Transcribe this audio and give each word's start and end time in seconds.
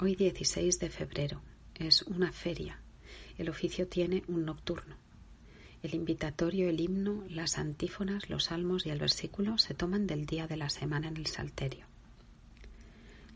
Hoy 0.00 0.14
16 0.14 0.78
de 0.78 0.90
febrero 0.90 1.42
es 1.74 2.02
una 2.02 2.30
feria. 2.30 2.80
El 3.36 3.48
oficio 3.48 3.88
tiene 3.88 4.22
un 4.28 4.44
nocturno. 4.44 4.94
El 5.82 5.92
invitatorio, 5.92 6.68
el 6.68 6.78
himno, 6.78 7.24
las 7.28 7.58
antífonas, 7.58 8.30
los 8.30 8.44
salmos 8.44 8.86
y 8.86 8.90
el 8.90 9.00
versículo 9.00 9.58
se 9.58 9.74
toman 9.74 10.06
del 10.06 10.24
día 10.24 10.46
de 10.46 10.56
la 10.56 10.70
semana 10.70 11.08
en 11.08 11.16
el 11.16 11.26
Salterio. 11.26 11.84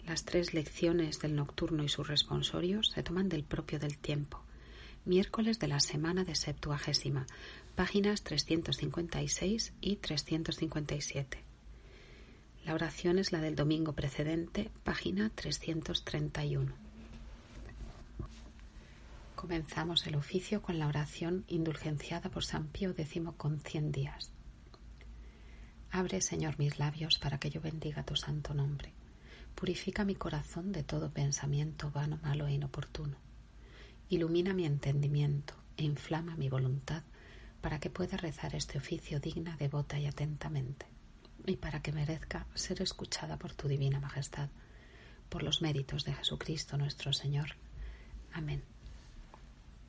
Las 0.07 0.25
tres 0.25 0.55
lecciones 0.55 1.19
del 1.19 1.35
nocturno 1.35 1.83
y 1.83 1.89
sus 1.89 2.07
responsorios 2.07 2.91
se 2.95 3.03
toman 3.03 3.29
del 3.29 3.43
propio 3.43 3.81
del 3.81 3.99
tiempo. 3.99 4.41
Miércoles 5.05 5.59
de 5.59 5.67
la 5.67 5.81
semana 5.81 6.23
de 6.23 6.37
Septuagésima, 6.37 7.27
páginas 7.75 8.23
356 8.23 9.73
y 9.81 9.97
357. 9.97 11.52
La 12.65 12.75
oración 12.75 13.19
es 13.19 13.33
la 13.33 13.41
del 13.41 13.57
domingo 13.57 13.93
precedente, 13.93 14.71
página 14.85 15.31
331. 15.35 16.73
Comenzamos 19.35 20.07
el 20.07 20.15
oficio 20.15 20.63
con 20.63 20.79
la 20.79 20.87
oración 20.87 21.45
indulgenciada 21.49 22.31
por 22.31 22.45
San 22.45 22.69
Pío 22.69 22.91
X 22.91 23.21
con 23.37 23.59
cien 23.59 23.91
días. 23.91 24.31
Abre, 25.91 26.21
Señor, 26.21 26.57
mis 26.61 26.79
labios 26.79 27.19
para 27.19 27.39
que 27.39 27.51
yo 27.51 27.61
bendiga 27.61 28.05
tu 28.05 28.15
santo 28.15 28.55
nombre. 28.55 28.93
Purifica 29.57 30.05
mi 30.05 30.15
corazón 30.15 30.71
de 30.71 30.85
todo 30.85 31.11
pensamiento 31.11 31.91
vano, 31.91 32.21
malo 32.23 32.47
e 32.47 32.53
inoportuno. 32.53 33.17
Ilumina 34.09 34.55
mi 34.55 34.67
entendimiento 34.67 35.55
e 35.77 35.83
inflama 35.83 36.37
mi 36.37 36.49
voluntad 36.49 37.03
para 37.61 37.81
que 37.81 37.91
pueda 37.91 38.17
rezar 38.17 38.55
este 38.55 38.79
oficio 38.79 39.19
digna, 39.19 39.57
devota 39.57 39.99
y 39.99 40.07
atentamente 40.07 40.92
y 41.47 41.57
para 41.57 41.83
que 41.83 41.93
merezca 41.93 42.47
ser 42.55 42.83
escuchada 42.83 43.37
por 43.37 43.53
tu 43.53 43.69
divina 43.69 44.01
majestad, 44.01 44.49
por 45.29 45.43
los 45.43 45.63
méritos 45.63 46.05
de 46.05 46.15
Jesucristo 46.15 46.77
nuestro 46.77 47.13
Señor. 47.13 47.57
Amén. 48.33 48.63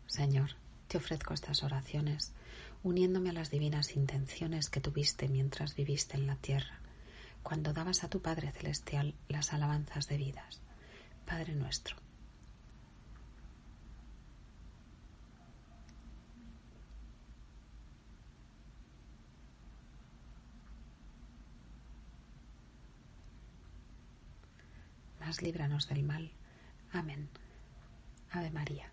Señor, 0.07 0.51
te 0.87 0.97
ofrezco 0.97 1.33
estas 1.33 1.63
oraciones, 1.63 2.33
uniéndome 2.83 3.29
a 3.29 3.33
las 3.33 3.49
divinas 3.49 3.95
intenciones 3.95 4.69
que 4.69 4.81
tuviste 4.81 5.27
mientras 5.27 5.75
viviste 5.75 6.17
en 6.17 6.27
la 6.27 6.35
tierra, 6.35 6.79
cuando 7.41 7.73
dabas 7.73 8.03
a 8.03 8.09
tu 8.09 8.21
Padre 8.21 8.51
Celestial 8.51 9.15
las 9.27 9.53
alabanzas 9.53 10.07
debidas. 10.07 10.61
Padre 11.25 11.55
nuestro 11.55 12.02
líbranos 25.41 25.87
del 25.87 26.03
mal. 26.03 26.31
Amén. 26.91 27.29
Ave 28.31 28.51
María. 28.51 28.89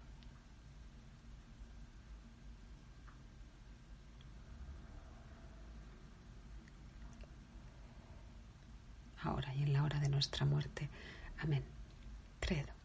Ahora 9.23 9.55
y 9.55 9.63
en 9.63 9.73
la 9.73 9.83
hora 9.85 10.01
de 10.01 10.09
nuestra 10.09 10.47
muerte. 10.47 10.89
Amén. 11.39 11.63
Credo. 12.41 12.80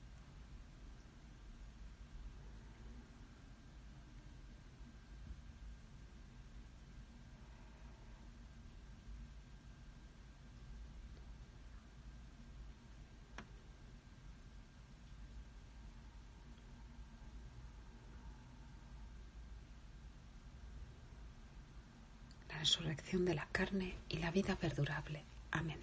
Resurrección 22.66 23.26
de 23.26 23.36
la 23.36 23.46
carne 23.52 23.94
y 24.10 24.18
la 24.18 24.32
vida 24.32 24.56
perdurable. 24.56 25.24
Amén. 25.52 25.78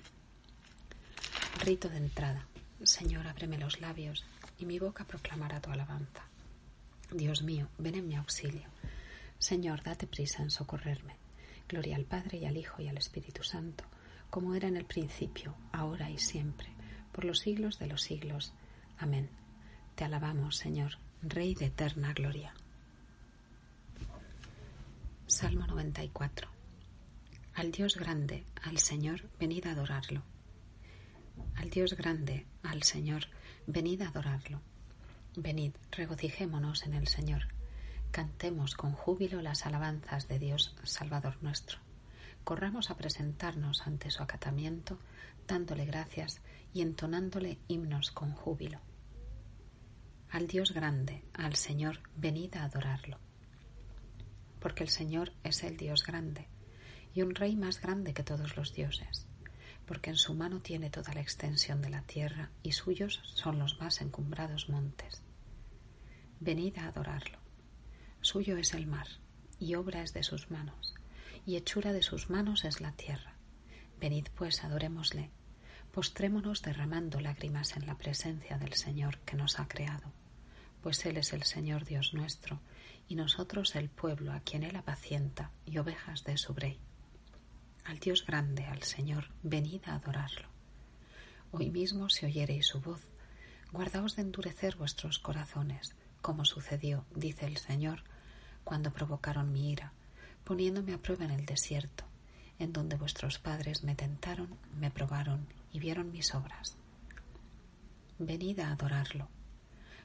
Rito 1.60 1.88
de 1.88 1.98
entrada. 1.98 2.48
Señor, 2.82 3.28
ábreme 3.28 3.56
los 3.56 3.80
labios 3.80 4.24
y 4.58 4.66
mi 4.66 4.80
boca 4.80 5.04
proclamará 5.04 5.60
tu 5.60 5.70
alabanza. 5.70 6.24
Dios 7.12 7.42
mío, 7.42 7.68
ven 7.78 7.94
en 7.94 8.08
mi 8.08 8.16
auxilio. 8.16 8.68
Señor, 9.38 9.84
date 9.84 10.08
prisa 10.08 10.42
en 10.42 10.50
socorrerme. 10.50 11.14
Gloria 11.68 11.94
al 11.94 12.04
Padre 12.04 12.38
y 12.38 12.46
al 12.46 12.56
Hijo 12.56 12.82
y 12.82 12.88
al 12.88 12.98
Espíritu 12.98 13.44
Santo, 13.44 13.84
como 14.28 14.56
era 14.56 14.66
en 14.66 14.76
el 14.76 14.84
principio, 14.84 15.54
ahora 15.70 16.10
y 16.10 16.18
siempre, 16.18 16.66
por 17.12 17.24
los 17.24 17.38
siglos 17.38 17.78
de 17.78 17.86
los 17.86 18.02
siglos. 18.02 18.54
Amén. 18.98 19.30
Te 19.94 20.02
alabamos, 20.02 20.56
Señor, 20.56 20.98
Rey 21.22 21.54
de 21.54 21.66
eterna 21.66 22.12
gloria. 22.12 22.52
Salmo 25.28 25.64
94. 25.68 26.51
Al 27.54 27.70
Dios 27.70 27.96
grande, 27.96 28.46
al 28.62 28.78
Señor, 28.78 29.28
venid 29.38 29.66
a 29.66 29.72
adorarlo. 29.72 30.22
Al 31.54 31.68
Dios 31.68 31.94
grande, 31.94 32.46
al 32.62 32.82
Señor, 32.82 33.24
venid 33.66 34.00
a 34.00 34.08
adorarlo. 34.08 34.62
Venid, 35.36 35.72
regocijémonos 35.90 36.84
en 36.84 36.94
el 36.94 37.08
Señor. 37.08 37.48
Cantemos 38.10 38.74
con 38.74 38.92
júbilo 38.92 39.42
las 39.42 39.66
alabanzas 39.66 40.28
de 40.28 40.38
Dios, 40.38 40.74
Salvador 40.82 41.36
nuestro. 41.42 41.78
Corramos 42.42 42.90
a 42.90 42.96
presentarnos 42.96 43.86
ante 43.86 44.10
su 44.10 44.22
acatamiento, 44.22 44.98
dándole 45.46 45.84
gracias 45.84 46.40
y 46.72 46.80
entonándole 46.80 47.58
himnos 47.68 48.12
con 48.12 48.32
júbilo. 48.32 48.80
Al 50.30 50.46
Dios 50.46 50.72
grande, 50.72 51.22
al 51.34 51.56
Señor, 51.56 52.00
venid 52.16 52.56
a 52.56 52.64
adorarlo. 52.64 53.18
Porque 54.58 54.84
el 54.84 54.88
Señor 54.88 55.32
es 55.44 55.62
el 55.64 55.76
Dios 55.76 56.02
grande 56.02 56.48
y 57.14 57.22
un 57.22 57.34
rey 57.34 57.56
más 57.56 57.80
grande 57.80 58.14
que 58.14 58.22
todos 58.22 58.56
los 58.56 58.72
dioses, 58.72 59.26
porque 59.86 60.10
en 60.10 60.16
su 60.16 60.34
mano 60.34 60.60
tiene 60.60 60.90
toda 60.90 61.12
la 61.12 61.20
extensión 61.20 61.82
de 61.82 61.90
la 61.90 62.02
tierra 62.02 62.50
y 62.62 62.72
suyos 62.72 63.20
son 63.24 63.58
los 63.58 63.78
más 63.80 64.00
encumbrados 64.00 64.68
montes. 64.68 65.22
Venid 66.40 66.78
a 66.78 66.88
adorarlo. 66.88 67.38
Suyo 68.20 68.56
es 68.56 68.72
el 68.74 68.86
mar, 68.86 69.06
y 69.58 69.74
obra 69.74 70.02
es 70.02 70.14
de 70.14 70.22
sus 70.22 70.50
manos, 70.50 70.94
y 71.44 71.56
hechura 71.56 71.92
de 71.92 72.02
sus 72.02 72.30
manos 72.30 72.64
es 72.64 72.80
la 72.80 72.92
tierra. 72.92 73.34
Venid 74.00 74.28
pues, 74.34 74.64
adorémosle, 74.64 75.30
postrémonos 75.92 76.62
derramando 76.62 77.20
lágrimas 77.20 77.76
en 77.76 77.86
la 77.86 77.98
presencia 77.98 78.58
del 78.58 78.72
Señor 78.74 79.18
que 79.20 79.36
nos 79.36 79.60
ha 79.60 79.68
creado, 79.68 80.12
pues 80.82 81.04
Él 81.04 81.16
es 81.16 81.32
el 81.32 81.42
Señor 81.42 81.84
Dios 81.84 82.14
nuestro, 82.14 82.60
y 83.08 83.16
nosotros 83.16 83.76
el 83.76 83.90
pueblo 83.90 84.32
a 84.32 84.40
quien 84.40 84.62
Él 84.62 84.76
apacienta 84.76 85.50
y 85.66 85.78
ovejas 85.78 86.24
de 86.24 86.38
su 86.38 86.54
grey 86.54 86.80
al 87.84 87.98
Dios 87.98 88.24
grande, 88.24 88.64
al 88.66 88.82
Señor, 88.82 89.28
venid 89.42 89.82
a 89.86 89.94
adorarlo. 89.94 90.48
Hoy 91.50 91.70
mismo 91.70 92.08
si 92.08 92.26
oyereis 92.26 92.66
su 92.66 92.80
voz, 92.80 93.00
guardaos 93.72 94.16
de 94.16 94.22
endurecer 94.22 94.76
vuestros 94.76 95.18
corazones, 95.18 95.94
como 96.20 96.44
sucedió, 96.44 97.04
dice 97.14 97.46
el 97.46 97.56
Señor, 97.56 98.04
cuando 98.64 98.92
provocaron 98.92 99.52
mi 99.52 99.72
ira, 99.72 99.92
poniéndome 100.44 100.94
a 100.94 100.98
prueba 100.98 101.24
en 101.24 101.32
el 101.32 101.46
desierto, 101.46 102.04
en 102.58 102.72
donde 102.72 102.96
vuestros 102.96 103.38
padres 103.38 103.82
me 103.82 103.94
tentaron, 103.94 104.56
me 104.78 104.90
probaron 104.90 105.46
y 105.72 105.80
vieron 105.80 106.12
mis 106.12 106.34
obras. 106.34 106.76
Venid 108.18 108.60
a 108.60 108.70
adorarlo. 108.70 109.28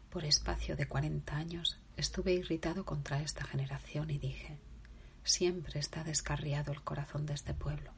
Por 0.10 0.25
espacio 0.25 0.75
de 0.75 0.88
cuarenta 0.88 1.38
años 1.38 1.78
estuve 1.98 2.34
irritado 2.34 2.86
contra 2.86 3.22
esta 3.22 3.44
generación 3.44 4.10
y 4.10 4.18
dije, 4.18 4.57
Siempre 5.28 5.82
está 5.82 6.06
descarriado 6.06 6.72
el 6.72 6.82
corazón 6.82 7.26
de 7.26 7.34
este 7.34 7.54
pueblo. 7.54 7.92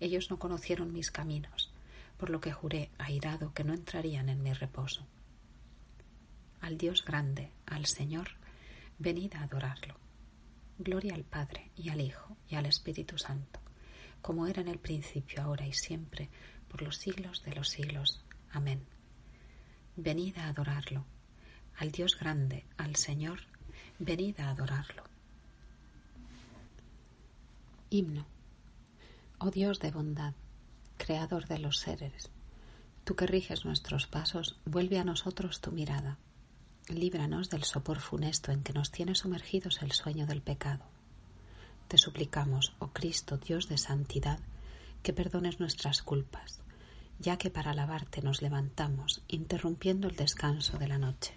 Ellos 0.00 0.30
no 0.30 0.38
conocieron 0.38 0.94
mis 0.94 1.10
caminos, 1.10 1.70
por 2.16 2.30
lo 2.30 2.40
que 2.40 2.52
juré, 2.54 2.90
airado, 2.96 3.52
que 3.52 3.64
no 3.64 3.74
entrarían 3.74 4.30
en 4.30 4.42
mi 4.42 4.50
reposo. 4.54 5.06
Al 6.62 6.78
Dios 6.78 7.04
grande, 7.04 7.50
al 7.66 7.84
Señor, 7.84 8.30
venid 8.98 9.34
a 9.34 9.42
adorarlo. 9.42 9.94
Gloria 10.78 11.14
al 11.14 11.24
Padre 11.24 11.70
y 11.76 11.90
al 11.90 12.00
Hijo 12.00 12.34
y 12.48 12.54
al 12.54 12.64
Espíritu 12.64 13.18
Santo, 13.18 13.60
como 14.22 14.46
era 14.46 14.62
en 14.62 14.68
el 14.68 14.78
principio, 14.78 15.42
ahora 15.42 15.66
y 15.66 15.74
siempre, 15.74 16.30
por 16.68 16.80
los 16.80 16.96
siglos 16.96 17.42
de 17.42 17.54
los 17.56 17.68
siglos. 17.68 18.24
Amén. 18.52 18.86
venid 19.96 20.38
a 20.38 20.48
adorarlo. 20.48 21.04
Al 21.76 21.92
Dios 21.92 22.18
grande, 22.18 22.64
al 22.78 22.96
Señor, 22.96 23.40
venid 23.98 24.40
a 24.40 24.48
adorarlo. 24.48 25.13
Himno. 27.90 28.26
Oh 29.38 29.50
Dios 29.50 29.78
de 29.80 29.90
bondad, 29.90 30.34
Creador 30.96 31.46
de 31.46 31.58
los 31.58 31.78
seres, 31.78 32.30
tú 33.04 33.14
que 33.14 33.26
riges 33.26 33.64
nuestros 33.64 34.06
pasos, 34.06 34.56
vuelve 34.64 34.98
a 34.98 35.04
nosotros 35.04 35.60
tu 35.60 35.72
mirada. 35.72 36.18
Líbranos 36.88 37.50
del 37.50 37.64
sopor 37.64 38.00
funesto 38.00 38.52
en 38.52 38.62
que 38.62 38.72
nos 38.72 38.90
tiene 38.90 39.14
sumergidos 39.14 39.82
el 39.82 39.92
sueño 39.92 40.26
del 40.26 40.42
pecado. 40.42 40.84
Te 41.88 41.98
suplicamos, 41.98 42.74
oh 42.78 42.88
Cristo, 42.88 43.36
Dios 43.36 43.68
de 43.68 43.78
santidad, 43.78 44.38
que 45.02 45.12
perdones 45.12 45.60
nuestras 45.60 46.02
culpas, 46.02 46.60
ya 47.18 47.36
que 47.36 47.50
para 47.50 47.72
alabarte 47.72 48.22
nos 48.22 48.40
levantamos, 48.40 49.22
interrumpiendo 49.28 50.08
el 50.08 50.16
descanso 50.16 50.78
de 50.78 50.88
la 50.88 50.98
noche. 50.98 51.34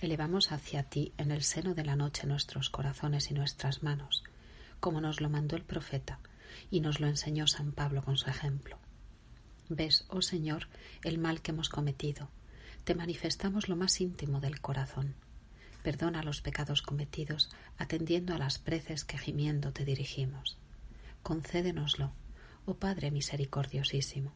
Elevamos 0.00 0.52
hacia 0.52 0.82
ti 0.82 1.12
en 1.16 1.30
el 1.30 1.42
seno 1.42 1.74
de 1.74 1.84
la 1.84 1.96
noche 1.96 2.26
nuestros 2.26 2.68
corazones 2.68 3.30
y 3.30 3.34
nuestras 3.34 3.82
manos, 3.82 4.22
como 4.80 5.00
nos 5.00 5.20
lo 5.20 5.28
mandó 5.28 5.56
el 5.56 5.64
profeta, 5.64 6.18
y 6.70 6.80
nos 6.80 7.00
lo 7.00 7.06
enseñó 7.06 7.46
San 7.46 7.72
Pablo 7.72 8.02
con 8.02 8.16
su 8.16 8.28
ejemplo. 8.30 8.78
Ves, 9.68 10.04
oh 10.08 10.22
Señor, 10.22 10.68
el 11.02 11.18
mal 11.18 11.42
que 11.42 11.50
hemos 11.50 11.68
cometido. 11.68 12.28
Te 12.84 12.94
manifestamos 12.94 13.68
lo 13.68 13.76
más 13.76 14.00
íntimo 14.00 14.40
del 14.40 14.60
corazón. 14.60 15.14
Perdona 15.82 16.22
los 16.22 16.40
pecados 16.40 16.82
cometidos, 16.82 17.50
atendiendo 17.78 18.34
a 18.34 18.38
las 18.38 18.58
preces 18.58 19.04
que 19.04 19.18
gimiendo 19.18 19.72
te 19.72 19.84
dirigimos. 19.84 20.56
Concédenoslo, 21.22 22.12
oh 22.64 22.74
Padre 22.74 23.10
misericordiosísimo. 23.10 24.32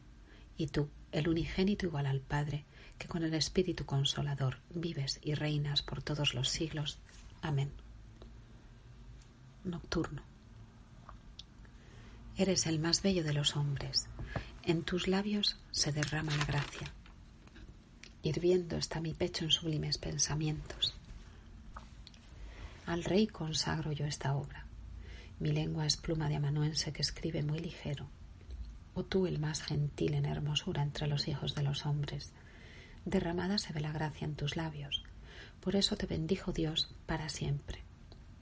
Y 0.57 0.67
tú, 0.67 0.89
el 1.11 1.29
unigénito 1.29 1.85
igual 1.85 2.05
al 2.05 2.19
Padre, 2.19 2.65
que 2.97 3.07
con 3.07 3.23
el 3.23 3.33
Espíritu 3.33 3.85
Consolador 3.85 4.59
vives 4.69 5.19
y 5.23 5.33
reinas 5.33 5.81
por 5.81 6.03
todos 6.03 6.33
los 6.33 6.49
siglos. 6.49 6.99
Amén. 7.41 7.71
Nocturno. 9.63 10.30
Eres 12.41 12.65
el 12.65 12.79
más 12.79 13.03
bello 13.03 13.23
de 13.23 13.33
los 13.33 13.55
hombres. 13.55 14.07
En 14.63 14.81
tus 14.81 15.07
labios 15.07 15.59
se 15.69 15.91
derrama 15.91 16.35
la 16.35 16.45
gracia. 16.45 16.91
Hirviendo 18.23 18.77
está 18.77 18.99
mi 18.99 19.13
pecho 19.13 19.45
en 19.45 19.51
sublimes 19.51 19.99
pensamientos. 19.99 20.95
Al 22.87 23.03
rey 23.03 23.27
consagro 23.27 23.91
yo 23.91 24.07
esta 24.07 24.33
obra. 24.33 24.65
Mi 25.37 25.51
lengua 25.51 25.85
es 25.85 25.97
pluma 25.97 26.29
de 26.29 26.37
amanuense 26.37 26.91
que 26.91 27.03
escribe 27.03 27.43
muy 27.43 27.59
ligero. 27.59 28.07
O 28.95 29.03
tú 29.03 29.27
el 29.27 29.37
más 29.37 29.61
gentil 29.61 30.15
en 30.15 30.25
hermosura 30.25 30.81
entre 30.81 31.05
los 31.05 31.27
hijos 31.27 31.53
de 31.53 31.61
los 31.61 31.85
hombres. 31.85 32.31
Derramada 33.05 33.59
se 33.59 33.71
ve 33.71 33.81
la 33.81 33.91
gracia 33.91 34.25
en 34.25 34.33
tus 34.33 34.55
labios. 34.55 35.03
Por 35.59 35.75
eso 35.75 35.95
te 35.95 36.07
bendijo 36.07 36.51
Dios 36.51 36.91
para 37.05 37.29
siempre. 37.29 37.83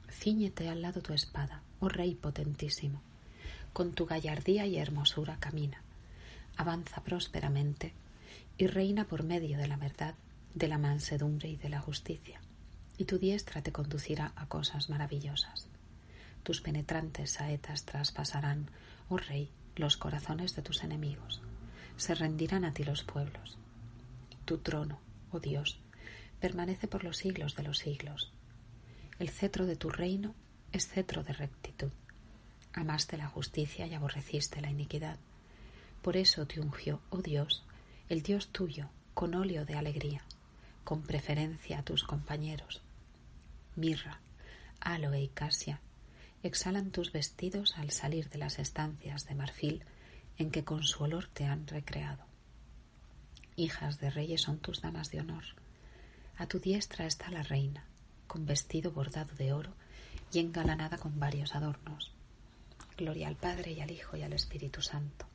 Cíñete 0.09 0.69
al 0.69 0.83
lado 0.83 1.01
tu 1.01 1.11
espada, 1.11 1.63
oh 1.81 1.89
rey 1.89 2.15
potentísimo 2.15 3.01
con 3.73 3.93
tu 3.93 4.05
gallardía 4.05 4.65
y 4.65 4.77
hermosura 4.77 5.37
camina, 5.39 5.81
avanza 6.57 7.03
prósperamente 7.03 7.93
y 8.57 8.67
reina 8.67 9.05
por 9.05 9.23
medio 9.23 9.57
de 9.57 9.67
la 9.67 9.77
verdad, 9.77 10.15
de 10.53 10.67
la 10.67 10.77
mansedumbre 10.77 11.49
y 11.49 11.55
de 11.55 11.69
la 11.69 11.79
justicia, 11.79 12.41
y 12.97 13.05
tu 13.05 13.17
diestra 13.17 13.61
te 13.61 13.71
conducirá 13.71 14.33
a 14.35 14.47
cosas 14.47 14.89
maravillosas. 14.89 15.67
Tus 16.43 16.61
penetrantes 16.61 17.31
saetas 17.31 17.85
traspasarán, 17.85 18.69
oh 19.07 19.17
Rey, 19.17 19.51
los 19.75 19.97
corazones 19.97 20.55
de 20.55 20.61
tus 20.61 20.83
enemigos. 20.83 21.41
Se 21.95 22.15
rendirán 22.15 22.65
a 22.65 22.73
ti 22.73 22.83
los 22.83 23.03
pueblos. 23.03 23.57
Tu 24.45 24.57
trono, 24.57 24.99
oh 25.31 25.39
Dios, 25.39 25.79
permanece 26.39 26.87
por 26.87 27.03
los 27.03 27.17
siglos 27.17 27.55
de 27.55 27.63
los 27.63 27.77
siglos. 27.77 28.31
El 29.19 29.29
cetro 29.29 29.65
de 29.65 29.75
tu 29.75 29.89
reino 29.89 30.33
es 30.71 30.87
cetro 30.87 31.23
de 31.23 31.33
rectitud 31.33 31.91
Amaste 32.73 33.17
la 33.17 33.27
justicia 33.27 33.87
y 33.87 33.93
aborreciste 33.93 34.61
la 34.61 34.69
iniquidad. 34.69 35.17
Por 36.01 36.17
eso 36.17 36.45
te 36.45 36.59
ungió, 36.59 37.01
oh 37.09 37.21
Dios, 37.21 37.63
el 38.07 38.21
Dios 38.21 38.49
tuyo, 38.49 38.89
con 39.13 39.35
óleo 39.35 39.65
de 39.65 39.75
alegría, 39.75 40.23
con 40.83 41.01
preferencia 41.01 41.79
a 41.79 41.83
tus 41.83 42.03
compañeros. 42.03 42.81
Mirra, 43.75 44.19
aloe 44.79 45.21
y 45.21 45.27
casia 45.29 45.81
exhalan 46.43 46.91
tus 46.91 47.11
vestidos 47.11 47.77
al 47.77 47.91
salir 47.91 48.29
de 48.29 48.37
las 48.37 48.59
estancias 48.59 49.25
de 49.25 49.35
marfil 49.35 49.83
en 50.37 50.51
que 50.51 50.63
con 50.63 50.83
su 50.83 51.03
olor 51.03 51.27
te 51.27 51.45
han 51.45 51.67
recreado. 51.67 52.23
Hijas 53.55 53.99
de 53.99 54.09
reyes 54.09 54.41
son 54.41 54.59
tus 54.59 54.81
damas 54.81 55.11
de 55.11 55.19
honor. 55.19 55.43
A 56.37 56.47
tu 56.47 56.59
diestra 56.59 57.05
está 57.05 57.29
la 57.29 57.43
reina, 57.43 57.83
con 58.27 58.45
vestido 58.45 58.91
bordado 58.91 59.35
de 59.35 59.51
oro 59.51 59.73
y 60.31 60.39
engalanada 60.39 60.97
con 60.97 61.19
varios 61.19 61.55
adornos. 61.55 62.13
Gloria 62.99 63.29
al 63.29 63.37
Padre 63.37 63.71
y 63.71 63.79
al 63.79 63.91
Hijo 63.91 64.17
y 64.17 64.23
al 64.23 64.33
Espíritu 64.33 64.81
Santo, 64.81 65.25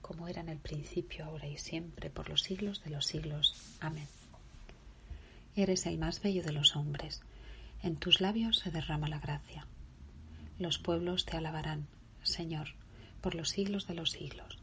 como 0.00 0.26
era 0.26 0.40
en 0.40 0.48
el 0.48 0.58
principio, 0.58 1.24
ahora 1.24 1.46
y 1.46 1.56
siempre, 1.56 2.10
por 2.10 2.28
los 2.28 2.42
siglos 2.42 2.82
de 2.82 2.90
los 2.90 3.06
siglos. 3.06 3.54
Amén. 3.78 4.08
Eres 5.54 5.86
el 5.86 5.98
más 5.98 6.20
bello 6.20 6.42
de 6.42 6.50
los 6.50 6.74
hombres, 6.74 7.20
en 7.80 7.94
tus 7.94 8.20
labios 8.20 8.58
se 8.58 8.72
derrama 8.72 9.06
la 9.06 9.20
gracia. 9.20 9.68
Los 10.58 10.78
pueblos 10.78 11.24
te 11.24 11.36
alabarán, 11.36 11.86
Señor, 12.24 12.74
por 13.20 13.36
los 13.36 13.50
siglos 13.50 13.86
de 13.86 13.94
los 13.94 14.10
siglos. 14.10 14.58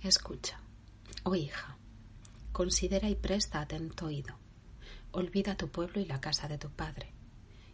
Escucha, 0.00 0.60
oh 1.24 1.34
hija, 1.34 1.76
considera 2.52 3.10
y 3.10 3.16
presta 3.16 3.60
atento 3.60 4.06
oído. 4.06 4.38
Olvida 5.12 5.58
tu 5.58 5.68
pueblo 5.68 6.00
y 6.00 6.06
la 6.06 6.22
casa 6.22 6.48
de 6.48 6.56
tu 6.56 6.70
padre, 6.70 7.12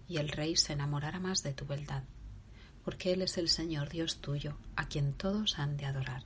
y 0.08 0.16
el 0.16 0.28
rey 0.28 0.56
se 0.56 0.72
enamorará 0.72 1.20
más 1.20 1.44
de 1.44 1.52
tu 1.52 1.66
beldad 1.66 2.02
porque 2.84 3.12
Él 3.12 3.22
es 3.22 3.38
el 3.38 3.48
Señor 3.48 3.88
Dios 3.88 4.18
tuyo, 4.18 4.56
a 4.76 4.86
quien 4.86 5.12
todos 5.12 5.58
han 5.58 5.76
de 5.76 5.86
adorar. 5.86 6.22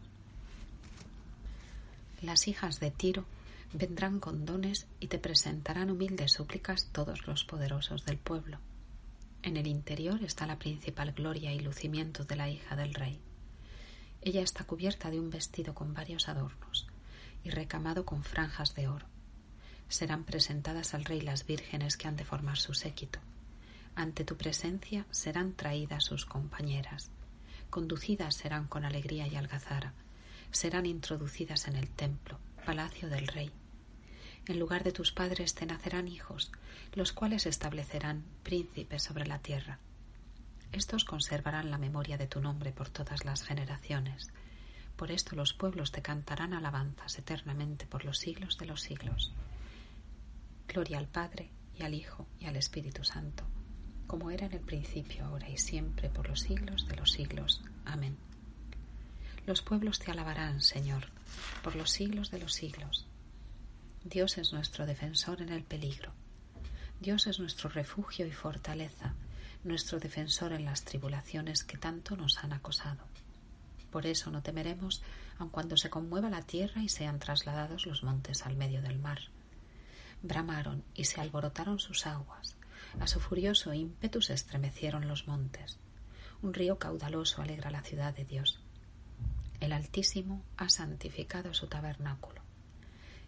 Las 2.23 2.49
hijas 2.49 2.81
de 2.81 2.91
Tiro 2.91 3.25
vendrán 3.73 4.21
con 4.21 4.47
dones 4.47 4.87
y 5.01 5.09
te 5.09 5.19
presentarán 5.19 5.91
humildes 5.91 6.33
súplicas 6.33 6.89
todos 6.93 7.27
los 7.27 7.45
poderosos 7.45 8.05
del 8.05 8.17
pueblo. 8.17 8.59
En 9.43 9.57
el 9.57 9.67
interior 9.67 10.23
está 10.25 10.47
la 10.47 10.59
principal 10.59 11.13
gloria 11.13 11.53
y 11.53 11.61
lucimiento 11.61 12.25
de 12.25 12.37
la 12.37 12.49
hija 12.49 12.75
del 12.75 12.95
rey. 12.95 13.21
Ella 14.23 14.43
está 14.43 14.65
cubierta 14.65 15.11
de 15.11 15.21
un 15.21 15.31
vestido 15.31 15.75
con 15.75 15.95
varios 15.95 16.29
adornos 16.29 16.87
y 17.45 17.51
recamado 17.51 18.05
con 18.05 18.25
franjas 18.25 18.75
de 18.75 18.89
oro. 18.89 19.07
Serán 19.89 20.25
presentadas 20.25 20.95
al 20.95 21.05
rey 21.05 21.21
las 21.21 21.47
vírgenes 21.47 21.97
que 21.97 22.09
han 22.09 22.17
de 22.17 22.25
formar 22.25 22.57
su 22.57 22.75
séquito 22.75 23.21
ante 23.97 24.25
tu 24.25 24.37
presencia 24.37 25.07
serán 25.11 25.55
traídas 25.55 26.05
sus 26.05 26.27
compañeras, 26.27 27.11
conducidas 27.71 28.35
serán 28.35 28.67
con 28.69 28.85
alegría 28.85 29.27
y 29.27 29.37
algazara, 29.37 29.95
serán 30.51 30.85
introducidas 30.85 31.67
en 31.67 31.77
el 31.77 31.89
templo, 31.89 32.39
palacio 32.67 33.09
del 33.09 33.27
rey. 33.27 33.51
En 34.47 34.61
lugar 34.61 34.85
de 34.85 34.93
tus 34.93 35.13
padres 35.13 35.55
te 35.55 35.65
nacerán 35.65 36.09
hijos, 36.09 36.53
los 36.93 37.13
cuales 37.13 37.47
establecerán 37.47 38.23
príncipes 38.43 39.03
sobre 39.03 39.27
la 39.27 39.39
tierra. 39.39 39.79
Estos 40.73 41.05
conservarán 41.05 41.71
la 41.71 41.79
memoria 41.79 42.19
de 42.19 42.27
tu 42.27 42.41
nombre 42.41 42.73
por 42.73 42.91
todas 42.91 43.25
las 43.25 43.43
generaciones. 43.43 44.29
Por 44.97 45.11
esto 45.11 45.37
los 45.37 45.55
pueblos 45.55 45.91
te 45.91 46.03
cantarán 46.03 46.53
alabanzas 46.53 47.19
eternamente 47.19 47.87
por 47.87 48.05
los 48.05 48.19
siglos 48.19 48.59
de 48.59 48.67
los 48.67 48.83
siglos. 48.83 49.33
Gloria 50.69 50.99
al 50.99 51.09
Padre 51.09 51.51
y 51.75 51.83
al 51.83 51.95
Hijo 51.95 52.27
y 52.39 52.45
al 52.45 52.57
Espíritu 52.57 53.03
Santo 53.03 53.45
como 54.07 54.31
era 54.31 54.47
en 54.47 54.53
el 54.53 54.61
principio, 54.61 55.25
ahora 55.25 55.49
y 55.49 55.59
siempre, 55.59 56.09
por 56.09 56.29
los 56.29 56.41
siglos 56.41 56.87
de 56.89 56.97
los 56.97 57.13
siglos. 57.13 57.63
Amén. 57.85 58.17
Los 59.47 59.63
pueblos 59.63 59.99
te 59.99 60.11
alabarán, 60.11 60.61
Señor, 60.61 61.07
por 61.63 61.77
los 61.77 61.91
siglos 61.91 62.31
de 62.31 62.39
los 62.39 62.53
siglos. 62.53 63.07
Dios 64.05 64.39
es 64.39 64.53
nuestro 64.53 64.87
defensor 64.87 65.43
en 65.43 65.51
el 65.51 65.63
peligro. 65.63 66.13
Dios 67.01 67.27
es 67.27 67.39
nuestro 67.39 67.69
refugio 67.69 68.27
y 68.27 68.33
fortaleza, 68.33 69.15
nuestro 69.65 69.99
defensor 69.99 70.53
en 70.53 70.65
las 70.65 70.85
tribulaciones 70.85 71.65
que 71.65 71.77
tanto 71.77 72.17
nos 72.17 72.39
han 72.39 72.53
acosado. 72.53 73.05
Por 73.91 74.07
eso 74.07 74.31
no 74.31 74.43
temeremos, 74.43 75.03
aun 75.39 75.51
cuando 75.51 75.77
se 75.77 75.91
conmueva 75.91 76.31
la 76.31 76.43
tierra 76.43 76.83
y 76.83 76.89
sean 76.89 77.19
trasladados 77.19 77.87
los 77.87 78.03
montes 78.03 78.47
al 78.47 78.57
medio 78.57 78.83
del 78.83 78.99
mar. 78.99 79.21
Bramaron 80.23 80.83
y 80.95 81.05
se 81.05 81.21
alborotaron 81.21 81.79
sus 81.79 82.07
aguas, 82.07 82.56
a 83.01 83.07
su 83.07 83.21
furioso 83.21 83.73
ímpetu 83.75 84.23
se 84.23 84.35
estremecieron 84.35 85.09
los 85.09 85.27
montes. 85.27 85.79
Un 86.43 86.55
río 86.55 86.79
caudaloso 86.79 87.43
alegra 87.43 87.71
la 87.71 87.83
ciudad 87.83 88.15
de 88.15 88.25
Dios. 88.25 88.61
El 89.61 89.73
Altísimo 89.73 90.43
ha 90.57 90.69
santificado 90.69 91.55
su 91.55 91.67
tabernáculo. 91.67 92.43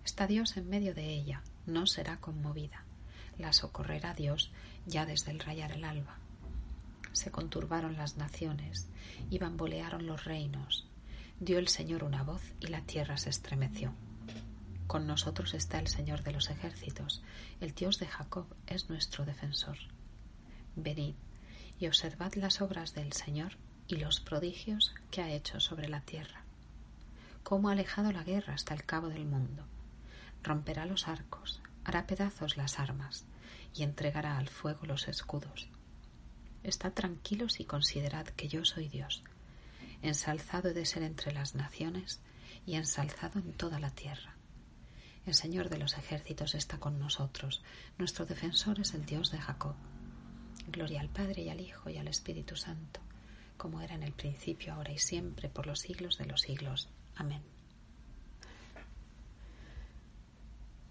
Está 0.04 0.26
Dios 0.26 0.56
en 0.56 0.68
medio 0.68 0.94
de 0.94 1.08
ella, 1.12 1.42
no 1.66 1.86
será 1.86 2.18
conmovida. 2.18 2.84
La 3.38 3.52
socorrerá 3.52 4.14
Dios 4.14 4.50
ya 4.86 5.06
desde 5.06 5.30
el 5.30 5.40
rayar 5.40 5.72
el 5.72 5.84
alba. 5.84 6.18
Se 7.12 7.30
conturbaron 7.30 7.96
las 7.96 8.16
naciones 8.16 8.88
y 9.30 9.38
bambolearon 9.38 10.06
los 10.06 10.24
reinos. 10.24 10.86
Dio 11.40 11.58
el 11.58 11.68
Señor 11.68 12.04
una 12.04 12.22
voz 12.22 12.42
y 12.60 12.68
la 12.68 12.82
tierra 12.82 13.16
se 13.16 13.30
estremeció. 13.30 13.94
Con 14.88 15.06
nosotros 15.06 15.52
está 15.52 15.78
el 15.78 15.86
Señor 15.86 16.22
de 16.22 16.32
los 16.32 16.48
ejércitos, 16.48 17.22
el 17.60 17.74
Dios 17.74 17.98
de 17.98 18.06
Jacob 18.06 18.46
es 18.66 18.88
nuestro 18.88 19.26
defensor. 19.26 19.76
Venid 20.76 21.14
y 21.78 21.88
observad 21.88 22.32
las 22.36 22.62
obras 22.62 22.94
del 22.94 23.12
Señor 23.12 23.58
y 23.86 23.96
los 23.96 24.20
prodigios 24.20 24.94
que 25.10 25.20
ha 25.20 25.30
hecho 25.30 25.60
sobre 25.60 25.90
la 25.90 26.00
tierra. 26.00 26.42
Cómo 27.42 27.68
ha 27.68 27.72
alejado 27.72 28.12
la 28.12 28.24
guerra 28.24 28.54
hasta 28.54 28.72
el 28.72 28.82
cabo 28.86 29.10
del 29.10 29.26
mundo. 29.26 29.62
Romperá 30.42 30.86
los 30.86 31.06
arcos, 31.06 31.60
hará 31.84 32.06
pedazos 32.06 32.56
las 32.56 32.78
armas 32.78 33.26
y 33.74 33.82
entregará 33.82 34.38
al 34.38 34.48
fuego 34.48 34.86
los 34.86 35.06
escudos. 35.06 35.68
Estad 36.62 36.94
tranquilos 36.94 37.60
y 37.60 37.66
considerad 37.66 38.24
que 38.24 38.48
yo 38.48 38.64
soy 38.64 38.88
Dios. 38.88 39.22
Ensalzado 40.00 40.70
he 40.70 40.72
de 40.72 40.86
ser 40.86 41.02
entre 41.02 41.34
las 41.34 41.54
naciones 41.54 42.20
y 42.64 42.76
ensalzado 42.76 43.38
en 43.38 43.52
toda 43.52 43.78
la 43.80 43.90
tierra. 43.90 44.37
El 45.28 45.34
Señor 45.34 45.68
de 45.68 45.76
los 45.76 45.98
ejércitos 45.98 46.54
está 46.54 46.80
con 46.80 46.98
nosotros. 46.98 47.60
Nuestro 47.98 48.24
defensor 48.24 48.80
es 48.80 48.94
el 48.94 49.04
Dios 49.04 49.30
de 49.30 49.36
Jacob. 49.36 49.74
Gloria 50.68 51.02
al 51.02 51.10
Padre 51.10 51.42
y 51.42 51.50
al 51.50 51.60
Hijo 51.60 51.90
y 51.90 51.98
al 51.98 52.08
Espíritu 52.08 52.56
Santo, 52.56 53.00
como 53.58 53.82
era 53.82 53.94
en 53.94 54.04
el 54.04 54.14
principio, 54.14 54.72
ahora 54.72 54.90
y 54.90 54.96
siempre, 54.96 55.50
por 55.50 55.66
los 55.66 55.80
siglos 55.80 56.16
de 56.16 56.24
los 56.24 56.40
siglos. 56.40 56.88
Amén. 57.14 57.42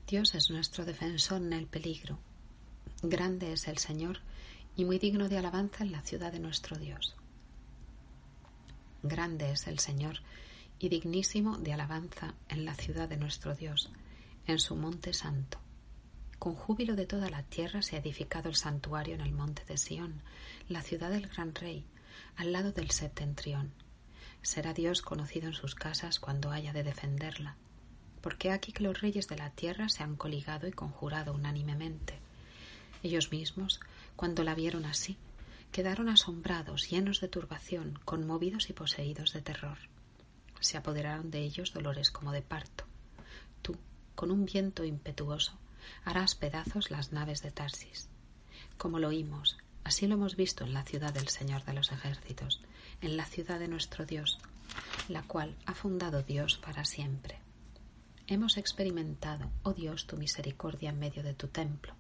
Dios 0.08 0.36
es 0.36 0.52
nuestro 0.52 0.86
defensor 0.86 1.42
en 1.42 1.54
el 1.54 1.66
peligro. 1.66 2.20
Grande 3.02 3.54
es 3.54 3.68
el 3.68 3.80
Señor 3.80 4.20
y 4.76 4.86
muy 4.86 5.00
digno 5.00 5.30
de 5.30 5.40
alabanza 5.40 5.84
en 5.84 5.92
la 5.92 6.04
ciudad 6.04 6.32
de 6.32 6.40
nuestro 6.40 6.78
Dios. 6.78 7.16
Grande 9.02 9.50
es 9.50 9.66
el 9.66 9.80
Señor 9.80 10.20
y 10.78 10.90
dignísimo 10.90 11.58
de 11.58 11.74
alabanza 11.74 12.36
en 12.50 12.66
la 12.66 12.76
ciudad 12.76 13.10
de 13.10 13.18
nuestro 13.18 13.56
Dios, 13.56 13.90
en 14.48 14.60
su 14.60 14.76
monte 14.76 15.14
santo. 15.14 15.60
Con 16.40 16.56
júbilo 16.56 16.96
de 16.96 17.06
toda 17.06 17.30
la 17.30 17.44
tierra 17.44 17.82
se 17.82 17.96
ha 17.96 18.00
edificado 18.00 18.48
el 18.48 18.56
santuario 18.56 19.16
en 19.16 19.22
el 19.22 19.34
monte 19.34 19.64
de 19.66 19.78
Sión, 19.78 20.22
la 20.70 20.82
ciudad 20.82 21.10
del 21.10 21.28
gran 21.28 21.54
rey, 21.54 21.86
al 22.38 22.54
lado 22.54 22.72
del 22.72 22.92
septentrión. 22.92 23.74
Será 24.42 24.74
Dios 24.74 25.02
conocido 25.02 25.48
en 25.48 25.54
sus 25.54 25.76
casas 25.76 26.20
cuando 26.20 26.52
haya 26.52 26.72
de 26.72 26.84
defenderla. 26.84 27.56
Porque 28.22 28.52
aquí 28.52 28.72
que 28.72 28.84
los 28.84 29.02
reyes 29.02 29.28
de 29.28 29.38
la 29.38 29.50
tierra 29.50 29.90
se 29.90 30.04
han 30.04 30.16
coligado 30.16 30.68
y 30.68 30.72
conjurado 30.72 31.34
unánimemente. 31.34 32.20
Ellos 33.04 33.32
mismos, 33.32 33.80
cuando 34.16 34.44
la 34.44 34.56
vieron 34.56 34.86
así, 34.86 35.18
quedaron 35.72 36.08
asombrados, 36.10 36.90
llenos 36.90 37.20
de 37.20 37.28
turbación, 37.28 38.00
conmovidos 38.06 38.70
y 38.70 38.74
poseídos 38.74 39.34
de 39.34 39.42
terror. 39.42 39.78
Se 40.60 40.78
apoderaron 40.78 41.30
de 41.30 41.40
ellos 41.40 41.74
dolores 41.74 42.12
como 42.12 42.32
de 42.32 42.42
parto. 42.42 42.86
Tú, 43.62 43.78
con 44.18 44.32
un 44.32 44.46
viento 44.46 44.84
impetuoso, 44.84 45.54
harás 46.04 46.34
pedazos 46.34 46.90
las 46.90 47.14
naves 47.14 47.44
de 47.44 47.52
Tarsis. 47.52 48.10
Como 48.76 48.98
lo 48.98 49.10
oímos, 49.10 49.60
así 49.84 50.08
lo 50.08 50.16
hemos 50.16 50.36
visto 50.36 50.64
en 50.64 50.74
la 50.74 50.84
ciudad 50.84 51.14
del 51.14 51.28
Señor 51.28 51.64
de 51.66 51.74
los 51.74 51.92
ejércitos, 51.92 52.60
en 53.00 53.16
la 53.16 53.26
ciudad 53.26 53.60
de 53.60 53.68
nuestro 53.68 54.08
Dios, 54.08 54.40
la 55.08 55.22
cual 55.22 55.56
ha 55.68 55.76
fundado 55.76 56.24
Dios 56.24 56.58
para 56.58 56.84
siempre. 56.84 57.38
Hemos 58.26 58.58
experimentado, 58.58 59.52
oh 59.62 59.74
Dios, 59.74 60.08
tu 60.08 60.18
misericordia 60.18 60.90
en 60.90 60.98
medio 60.98 61.22
de 61.22 61.36
tu 61.36 61.50
templo, 61.50 61.94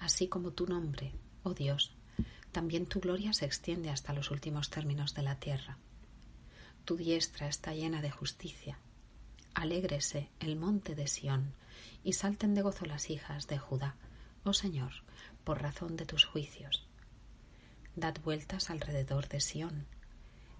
así 0.00 0.28
como 0.28 0.50
tu 0.50 0.66
nombre, 0.66 1.14
oh 1.44 1.54
Dios, 1.54 1.92
también 2.52 2.84
tu 2.84 3.00
gloria 3.00 3.32
se 3.32 3.46
extiende 3.46 3.88
hasta 3.88 4.12
los 4.12 4.30
últimos 4.30 4.68
términos 4.68 5.14
de 5.14 5.22
la 5.22 5.36
tierra. 5.36 5.78
Tu 6.84 6.94
diestra 6.96 7.48
está 7.48 7.72
llena 7.72 8.02
de 8.02 8.10
justicia. 8.10 8.78
Alégrese 9.54 10.28
el 10.40 10.56
monte 10.56 10.94
de 10.94 11.06
Sión, 11.06 11.54
y 12.04 12.12
salten 12.14 12.54
de 12.54 12.62
gozo 12.62 12.86
las 12.86 13.10
hijas 13.10 13.46
de 13.48 13.58
Judá, 13.58 13.96
oh 14.44 14.52
Señor, 14.52 14.92
por 15.44 15.62
razón 15.62 15.96
de 15.96 16.06
tus 16.06 16.24
juicios. 16.24 16.86
Dad 17.96 18.16
vueltas 18.22 18.70
alrededor 18.70 19.28
de 19.28 19.40
Sión, 19.40 19.86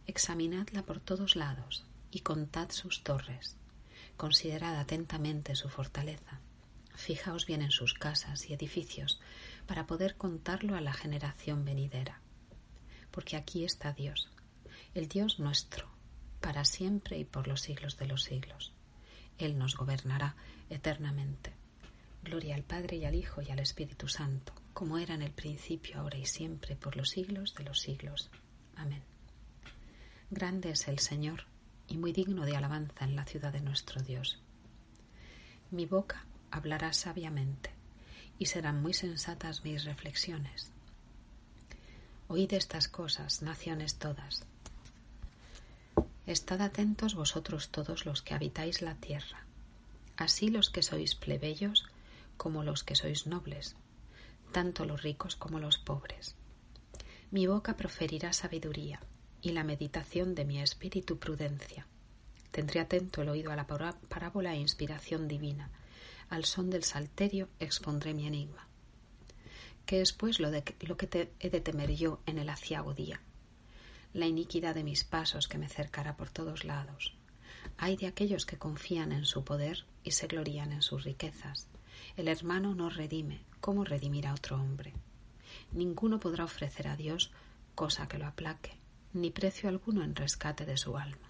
examinadla 0.07 0.83
por 0.83 1.01
todos 1.01 1.37
lados 1.37 1.85
y 2.11 2.21
contad 2.21 2.71
sus 2.71 3.05
torres, 3.05 3.57
considerad 4.17 4.77
atentamente 4.79 5.55
su 5.55 5.69
fortaleza, 5.69 6.41
fijaos 6.95 7.47
bien 7.47 7.63
en 7.63 7.71
sus 7.71 7.95
casas 7.95 8.51
y 8.51 8.55
edificios 8.55 9.21
para 9.67 9.87
poder 9.87 10.17
contarlo 10.17 10.77
a 10.77 10.81
la 10.81 10.93
generación 10.93 11.65
venidera, 11.65 12.21
porque 13.11 13.37
aquí 13.37 13.65
está 13.65 13.93
Dios, 13.93 14.29
el 14.95 15.09
Dios 15.09 15.39
nuestro, 15.39 15.89
para 16.41 16.65
siempre 16.65 17.19
y 17.19 17.25
por 17.25 17.47
los 17.47 17.61
siglos 17.61 17.97
de 17.99 18.07
los 18.07 18.25
siglos. 18.25 18.73
Él 19.39 19.59
nos 19.59 19.77
gobernará 19.77 20.37
eternamente. 20.71 21.53
Gloria 22.23 22.55
al 22.55 22.65
Padre 22.65 22.97
y 22.97 23.05
al 23.05 23.15
Hijo 23.15 23.43
y 23.43 23.51
al 23.51 23.61
Espíritu 23.61 24.09
Santo, 24.09 24.53
como 24.75 24.99
era 24.99 25.15
en 25.15 25.23
el 25.23 25.31
principio, 25.31 26.01
ahora 26.01 26.19
y 26.19 26.27
siempre, 26.27 26.77
por 26.77 26.97
los 26.97 27.11
siglos 27.11 27.55
de 27.55 27.65
los 27.65 27.81
siglos. 27.81 28.31
Amén. 28.77 29.03
Grande 30.31 30.71
es 30.71 30.89
el 30.89 30.99
Señor 30.99 31.45
y 31.87 31.97
muy 31.97 32.13
digno 32.13 32.45
de 32.45 32.57
alabanza 32.57 33.05
en 33.05 33.17
la 33.17 33.25
ciudad 33.25 33.53
de 33.53 33.61
nuestro 33.61 34.03
Dios. 34.03 34.39
Mi 35.71 35.87
boca 35.87 36.27
hablará 36.51 36.93
sabiamente 36.93 37.71
y 38.39 38.47
serán 38.47 38.83
muy 38.83 38.95
sensatas 38.95 39.65
mis 39.65 39.85
reflexiones. 39.85 40.71
Oíd 42.29 42.53
estas 42.53 42.89
cosas, 42.89 43.43
naciones 43.43 43.97
todas. 43.97 44.45
Estad 46.29 46.61
atentos 46.61 47.15
vosotros 47.15 47.71
todos 47.71 48.07
los 48.07 48.23
que 48.23 48.35
habitáis 48.35 48.83
la 48.83 48.95
tierra 48.95 49.49
así 50.19 50.51
los 50.51 50.69
que 50.69 50.83
sois 50.83 51.15
plebeyos 51.15 51.87
como 52.37 52.63
los 52.63 52.83
que 52.85 52.97
sois 52.97 53.27
nobles, 53.27 53.77
tanto 54.53 54.85
los 54.85 55.03
ricos 55.03 55.37
como 55.37 55.61
los 55.61 55.79
pobres. 55.79 56.35
Mi 57.31 57.47
boca 57.47 57.77
proferirá 57.77 58.33
sabiduría 58.33 59.01
y 59.41 59.53
la 59.53 59.65
meditación 59.65 60.35
de 60.35 60.45
mi 60.45 60.61
espíritu 60.61 61.19
prudencia. 61.19 61.87
Tendré 62.51 62.81
atento 62.81 63.23
el 63.23 63.29
oído 63.29 63.53
a 63.53 63.57
la 63.57 63.67
parábola 63.67 64.55
e 64.55 64.59
inspiración 64.59 65.29
divina. 65.29 65.71
Al 66.29 66.45
son 66.45 66.69
del 66.71 66.83
salterio 66.83 67.49
expondré 67.61 68.13
mi 68.13 68.27
enigma. 68.27 68.67
¿Qué 69.87 70.01
es 70.01 70.13
pues 70.13 70.41
lo, 70.41 70.51
de, 70.51 70.65
lo 70.81 70.97
que 70.97 71.07
te, 71.07 71.33
he 71.39 71.49
de 71.49 71.61
temer 71.61 71.95
yo 71.95 72.21
en 72.27 72.39
el 72.39 72.49
aciago 72.49 72.93
día? 72.93 73.21
La 74.15 74.27
iniquidad 74.27 74.75
de 74.75 74.85
mis 74.85 75.05
pasos 75.05 75.49
que 75.49 75.59
me 75.59 75.69
cercará 75.69 76.17
por 76.17 76.31
todos 76.31 76.65
lados. 76.65 77.15
Hay 77.77 77.97
de 77.97 78.07
aquellos 78.07 78.47
que 78.47 78.57
confían 78.57 79.13
en 79.13 79.25
su 79.25 79.45
poder 79.45 79.85
y 80.03 80.13
se 80.13 80.27
glorían 80.27 80.73
en 80.73 80.83
sus 80.83 81.05
riquezas. 81.05 81.69
El 82.17 82.29
hermano 82.29 82.75
no 82.75 82.89
redime, 82.89 83.41
¿cómo 83.61 83.85
redimirá 83.85 84.33
otro 84.33 84.57
hombre? 84.57 84.95
Ninguno 85.73 86.19
podrá 86.19 86.45
ofrecer 86.45 86.89
a 86.89 86.97
Dios 86.97 87.31
cosa 87.75 88.09
que 88.09 88.19
lo 88.19 88.27
aplaque, 88.27 88.73
ni 89.13 89.31
precio 89.31 89.69
alguno 89.69 90.03
en 90.03 90.17
rescate 90.17 90.65
de 90.65 90.77
su 90.77 90.97
alma, 90.97 91.29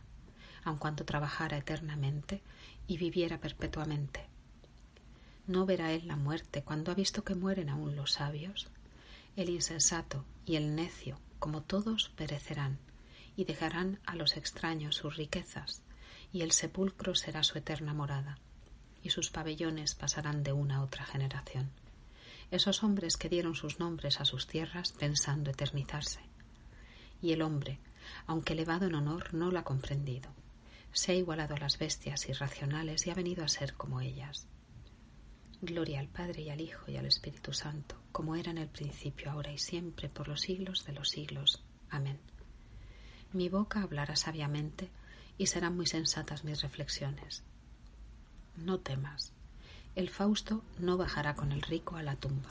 aun 0.65 0.79
cuanto 0.79 1.05
trabajara 1.05 1.59
eternamente 1.59 2.41
y 2.87 2.97
viviera 2.97 3.39
perpetuamente. 3.39 4.27
¿No 5.47 5.67
verá 5.67 5.93
él 5.93 6.07
la 6.07 6.17
muerte 6.17 6.63
cuando 6.63 6.93
ha 6.93 6.95
visto 6.95 7.25
que 7.25 7.35
mueren 7.35 7.69
aún 7.69 7.97
los 7.97 8.13
sabios? 8.13 8.69
El 9.37 9.51
insensato 9.51 10.25
y 10.47 10.57
el 10.57 10.75
necio, 10.75 11.19
como 11.39 11.63
todos, 11.63 12.11
perecerán, 12.17 12.79
y 13.37 13.45
dejarán 13.45 14.01
a 14.07 14.17
los 14.17 14.37
extraños 14.37 14.97
sus 14.97 15.17
riquezas, 15.17 15.83
y 16.33 16.43
el 16.43 16.53
sepulcro 16.53 17.15
será 17.15 17.43
su 17.43 17.59
eterna 17.59 17.95
morada 17.95 18.39
y 19.03 19.11
sus 19.11 19.31
pabellones 19.31 19.95
pasarán 19.95 20.43
de 20.43 20.53
una 20.53 20.77
a 20.77 20.83
otra 20.83 21.05
generación. 21.05 21.71
Esos 22.51 22.83
hombres 22.83 23.17
que 23.17 23.29
dieron 23.29 23.55
sus 23.55 23.79
nombres 23.79 24.21
a 24.21 24.25
sus 24.25 24.47
tierras 24.47 24.93
pensando 24.93 25.51
eternizarse. 25.51 26.21
Y 27.21 27.33
el 27.33 27.43
hombre, 27.43 27.79
aunque 28.27 28.55
elevado 28.55 28.87
en 28.87 28.95
honor, 28.95 29.35
no 29.35 29.51
lo 29.51 29.59
ha 29.59 29.65
comprendido. 29.65 30.31
Se 30.93 31.13
ha 31.13 31.15
igualado 31.15 31.55
a 31.55 31.59
las 31.59 31.79
bestias 31.79 32.29
irracionales 32.29 33.07
y 33.07 33.11
ha 33.11 33.15
venido 33.15 33.45
a 33.45 33.49
ser 33.49 33.75
como 33.75 34.01
ellas. 34.01 34.47
Gloria 35.61 36.01
al 36.01 36.09
Padre 36.09 36.43
y 36.43 36.51
al 36.51 36.61
Hijo 36.61 36.91
y 36.91 36.97
al 36.97 37.07
Espíritu 37.07 37.53
Santo, 37.53 37.97
como 38.13 38.37
era 38.37 38.51
en 38.51 38.59
el 38.59 38.69
principio, 38.69 39.31
ahora 39.31 39.53
y 39.53 39.59
siempre, 39.59 40.09
por 40.09 40.29
los 40.29 40.43
siglos 40.43 40.85
de 40.85 40.93
los 40.93 41.09
siglos. 41.09 41.63
Amén. 41.91 42.19
Mi 43.33 43.49
boca 43.49 43.83
hablará 43.83 44.17
sabiamente 44.17 44.89
y 45.37 45.47
serán 45.47 45.77
muy 45.77 45.87
sensatas 45.87 46.45
mis 46.45 46.63
reflexiones 46.63 47.43
no 48.65 48.79
temas. 48.79 49.33
El 49.95 50.11
Fausto 50.11 50.63
no 50.79 50.97
bajará 50.97 51.35
con 51.35 51.53
el 51.53 51.63
rico 51.63 51.97
a 51.97 52.03
la 52.03 52.17
tumba. 52.17 52.51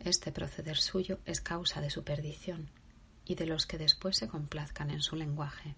Este 0.00 0.32
proceder 0.32 0.78
suyo 0.78 1.20
es 1.24 1.40
causa 1.40 1.80
de 1.80 1.90
su 1.90 2.02
perdición 2.02 2.68
y 3.24 3.36
de 3.36 3.46
los 3.46 3.66
que 3.66 3.78
después 3.78 4.16
se 4.16 4.28
complazcan 4.28 4.90
en 4.90 5.00
su 5.00 5.16
lenguaje. 5.16 5.76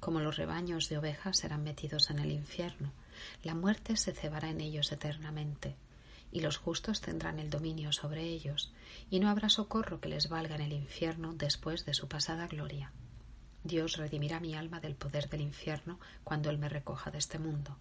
Como 0.00 0.20
los 0.20 0.36
rebaños 0.36 0.88
de 0.88 0.98
ovejas 0.98 1.38
serán 1.38 1.62
metidos 1.62 2.10
en 2.10 2.20
el 2.20 2.30
infierno, 2.30 2.92
la 3.42 3.54
muerte 3.54 3.96
se 3.96 4.12
cebará 4.12 4.50
en 4.50 4.60
ellos 4.60 4.92
eternamente, 4.92 5.76
y 6.30 6.40
los 6.40 6.58
justos 6.58 7.00
tendrán 7.00 7.38
el 7.38 7.50
dominio 7.50 7.92
sobre 7.92 8.22
ellos, 8.22 8.72
y 9.10 9.20
no 9.20 9.28
habrá 9.28 9.48
socorro 9.48 10.00
que 10.00 10.08
les 10.08 10.28
valga 10.28 10.56
en 10.56 10.62
el 10.62 10.72
infierno 10.72 11.32
después 11.34 11.84
de 11.84 11.94
su 11.94 12.08
pasada 12.08 12.46
gloria. 12.46 12.92
Dios 13.64 13.96
redimirá 13.96 14.40
mi 14.40 14.54
alma 14.54 14.80
del 14.80 14.94
poder 14.94 15.28
del 15.28 15.40
infierno 15.40 15.98
cuando 16.24 16.50
Él 16.50 16.58
me 16.58 16.68
recoja 16.68 17.10
de 17.10 17.18
este 17.18 17.38
mundo. 17.38 17.76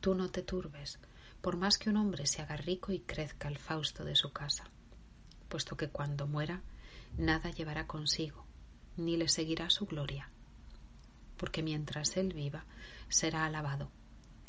tú 0.00 0.14
no 0.14 0.30
te 0.30 0.42
turbes, 0.42 0.98
por 1.40 1.56
más 1.56 1.78
que 1.78 1.90
un 1.90 1.96
hombre 1.96 2.26
se 2.26 2.42
haga 2.42 2.56
rico 2.56 2.92
y 2.92 3.00
crezca 3.00 3.48
el 3.48 3.58
Fausto 3.58 4.04
de 4.04 4.16
su 4.16 4.32
casa, 4.32 4.64
puesto 5.48 5.76
que 5.76 5.88
cuando 5.88 6.26
muera 6.26 6.62
nada 7.16 7.50
llevará 7.50 7.86
consigo, 7.86 8.44
ni 8.96 9.16
le 9.16 9.28
seguirá 9.28 9.70
su 9.70 9.86
gloria, 9.86 10.30
porque 11.36 11.62
mientras 11.62 12.16
él 12.16 12.32
viva 12.32 12.64
será 13.08 13.44
alabado, 13.44 13.90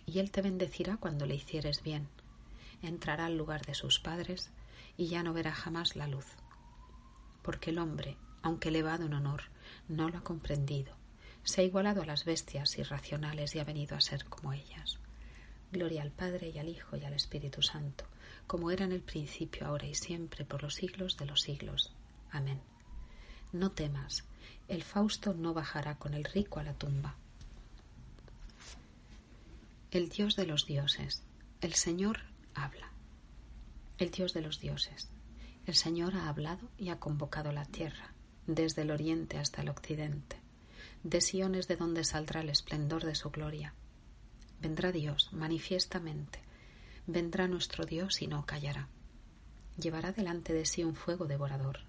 y 0.06 0.20
él 0.20 0.32
te 0.32 0.42
bendecirá 0.42 0.98
cuando 0.98 1.26
le 1.26 1.36
hicieres 1.36 1.84
bien, 1.84 2.08
entrará 2.82 3.26
al 3.26 3.38
lugar 3.38 3.66
de 3.66 3.74
sus 3.74 4.00
padres 4.00 4.52
y 4.98 5.08
ya 5.08 5.24
no 5.24 5.34
verá 5.34 5.54
jamás 5.54 5.96
la 5.96 6.08
luz, 6.08 6.28
porque 7.42 7.72
el 7.72 7.80
hombre, 7.80 8.18
aunque 8.42 8.70
elevado 8.70 9.06
en 9.06 9.14
honor, 9.14 9.44
no 9.88 10.10
lo 10.10 10.18
ha 10.18 10.24
comprendido, 10.24 10.94
se 11.44 11.62
ha 11.62 11.64
igualado 11.64 12.02
a 12.02 12.06
las 12.06 12.26
bestias 12.26 12.78
irracionales 12.78 13.56
y 13.56 13.60
ha 13.60 13.64
venido 13.64 13.96
a 13.96 14.02
ser 14.02 14.26
como 14.26 14.54
ellas. 14.54 15.00
Gloria 15.72 16.02
al 16.02 16.12
Padre 16.12 16.50
y 16.50 16.58
al 16.58 16.70
Hijo 16.70 16.96
y 16.98 17.04
al 17.04 17.14
Espíritu 17.14 17.62
Santo, 17.62 18.06
como 18.48 18.72
era 18.72 18.86
en 18.86 18.92
el 18.92 19.02
principio, 19.02 19.68
ahora 19.68 19.86
y 19.86 19.96
siempre, 19.96 20.46
por 20.46 20.64
los 20.64 20.76
siglos 20.76 21.18
de 21.18 21.26
los 21.26 21.42
siglos. 21.42 21.92
Amén. 22.32 22.62
No 23.52 23.72
temas, 23.72 24.24
el 24.68 24.84
Fausto 24.84 25.34
no 25.34 25.54
bajará 25.54 25.98
con 25.98 26.14
el 26.14 26.24
rico 26.24 26.60
a 26.60 26.64
la 26.64 26.74
tumba. 26.74 27.16
El 29.96 30.10
Dios 30.10 30.36
de 30.36 30.46
los 30.46 30.66
dioses, 30.66 31.24
el 31.62 31.74
Señor 31.74 32.20
habla. 32.54 32.92
El 33.98 34.12
Dios 34.12 34.34
de 34.34 34.42
los 34.42 34.60
dioses, 34.60 35.10
el 35.66 35.74
Señor 35.74 36.18
ha 36.18 36.28
hablado 36.28 36.70
y 36.78 36.90
ha 36.90 37.00
convocado 37.00 37.54
la 37.54 37.64
tierra, 37.64 38.14
desde 38.46 38.82
el 38.82 38.92
oriente 38.92 39.38
hasta 39.38 39.62
el 39.62 39.70
occidente 39.70 40.36
de 41.04 41.22
Siones 41.22 41.70
de 41.70 41.78
donde 41.78 42.04
saldrá 42.04 42.42
el 42.42 42.50
esplendor 42.50 43.06
de 43.06 43.16
su 43.16 43.30
gloria. 43.30 43.74
Vendrá 44.60 44.92
Dios 44.92 45.30
manifiestamente, 45.32 46.40
vendrá 47.08 47.48
nuestro 47.48 47.86
Dios 47.86 48.22
y 48.22 48.28
no 48.28 48.46
callará. 48.46 48.90
Llevará 49.78 50.12
delante 50.12 50.52
de 50.52 50.66
sí 50.66 50.84
un 50.84 50.96
fuego 50.96 51.26
devorador, 51.26 51.80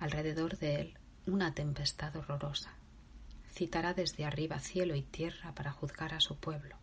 alrededor 0.00 0.58
de 0.58 0.80
él 0.80 0.98
una 1.24 1.54
tempestad 1.54 2.16
horrorosa. 2.16 2.74
Citará 3.48 3.94
desde 3.94 4.24
arriba 4.24 4.58
cielo 4.58 4.96
y 4.96 5.02
tierra 5.02 5.54
para 5.54 5.70
juzgar 5.70 6.14
a 6.14 6.20
su 6.20 6.34
pueblo. 6.34 6.74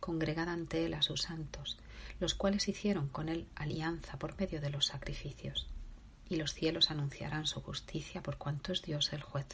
Congregad 0.00 0.48
ante 0.48 0.86
él 0.86 0.94
a 0.94 1.02
sus 1.02 1.22
santos, 1.22 1.78
los 2.20 2.34
cuales 2.34 2.68
hicieron 2.68 3.08
con 3.08 3.28
él 3.28 3.46
alianza 3.54 4.18
por 4.18 4.38
medio 4.38 4.60
de 4.60 4.70
los 4.70 4.86
sacrificios, 4.86 5.68
y 6.28 6.36
los 6.36 6.52
cielos 6.52 6.90
anunciarán 6.90 7.46
su 7.46 7.60
justicia 7.60 8.22
por 8.22 8.36
cuanto 8.36 8.72
es 8.72 8.82
Dios 8.82 9.12
el 9.12 9.22
juez. 9.22 9.46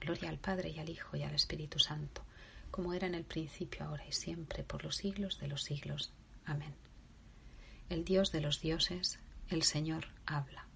Gloria 0.00 0.30
al 0.30 0.38
Padre 0.38 0.70
y 0.70 0.78
al 0.78 0.88
Hijo 0.88 1.16
y 1.16 1.22
al 1.22 1.34
Espíritu 1.34 1.78
Santo, 1.78 2.22
como 2.70 2.94
era 2.94 3.06
en 3.06 3.14
el 3.14 3.24
principio, 3.24 3.84
ahora 3.84 4.06
y 4.06 4.12
siempre, 4.12 4.64
por 4.64 4.84
los 4.84 4.96
siglos 4.96 5.38
de 5.38 5.48
los 5.48 5.62
siglos. 5.62 6.12
Amén. 6.44 6.74
El 7.88 8.04
Dios 8.04 8.32
de 8.32 8.40
los 8.40 8.60
dioses, 8.60 9.18
el 9.48 9.62
Señor, 9.62 10.08
habla. 10.24 10.66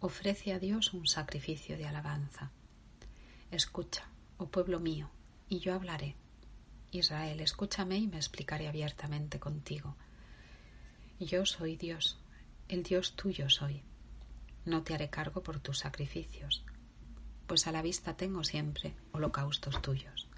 Ofrece 0.00 0.52
a 0.52 0.58
Dios 0.58 0.92
un 0.92 1.06
sacrificio 1.06 1.78
de 1.78 1.86
alabanza. 1.86 2.50
Escucha, 3.50 4.08
oh 4.36 4.48
pueblo 4.48 4.80
mío, 4.80 5.10
y 5.48 5.60
yo 5.60 5.74
hablaré. 5.74 6.16
Israel, 6.98 7.40
escúchame 7.40 7.98
y 7.98 8.06
me 8.06 8.16
explicaré 8.16 8.68
abiertamente 8.68 9.38
contigo. 9.38 9.96
Yo 11.20 11.46
soy 11.46 11.76
Dios, 11.76 12.18
el 12.68 12.82
Dios 12.82 13.14
tuyo 13.14 13.48
soy. 13.50 13.82
No 14.64 14.82
te 14.82 14.94
haré 14.94 15.10
cargo 15.10 15.42
por 15.42 15.60
tus 15.60 15.78
sacrificios 15.78 16.64
pues 17.46 17.66
a 17.66 17.72
la 17.72 17.82
vista 17.82 18.16
tengo 18.16 18.44
siempre 18.44 18.94
holocaustos 19.12 19.80
tuyos. 19.82 20.28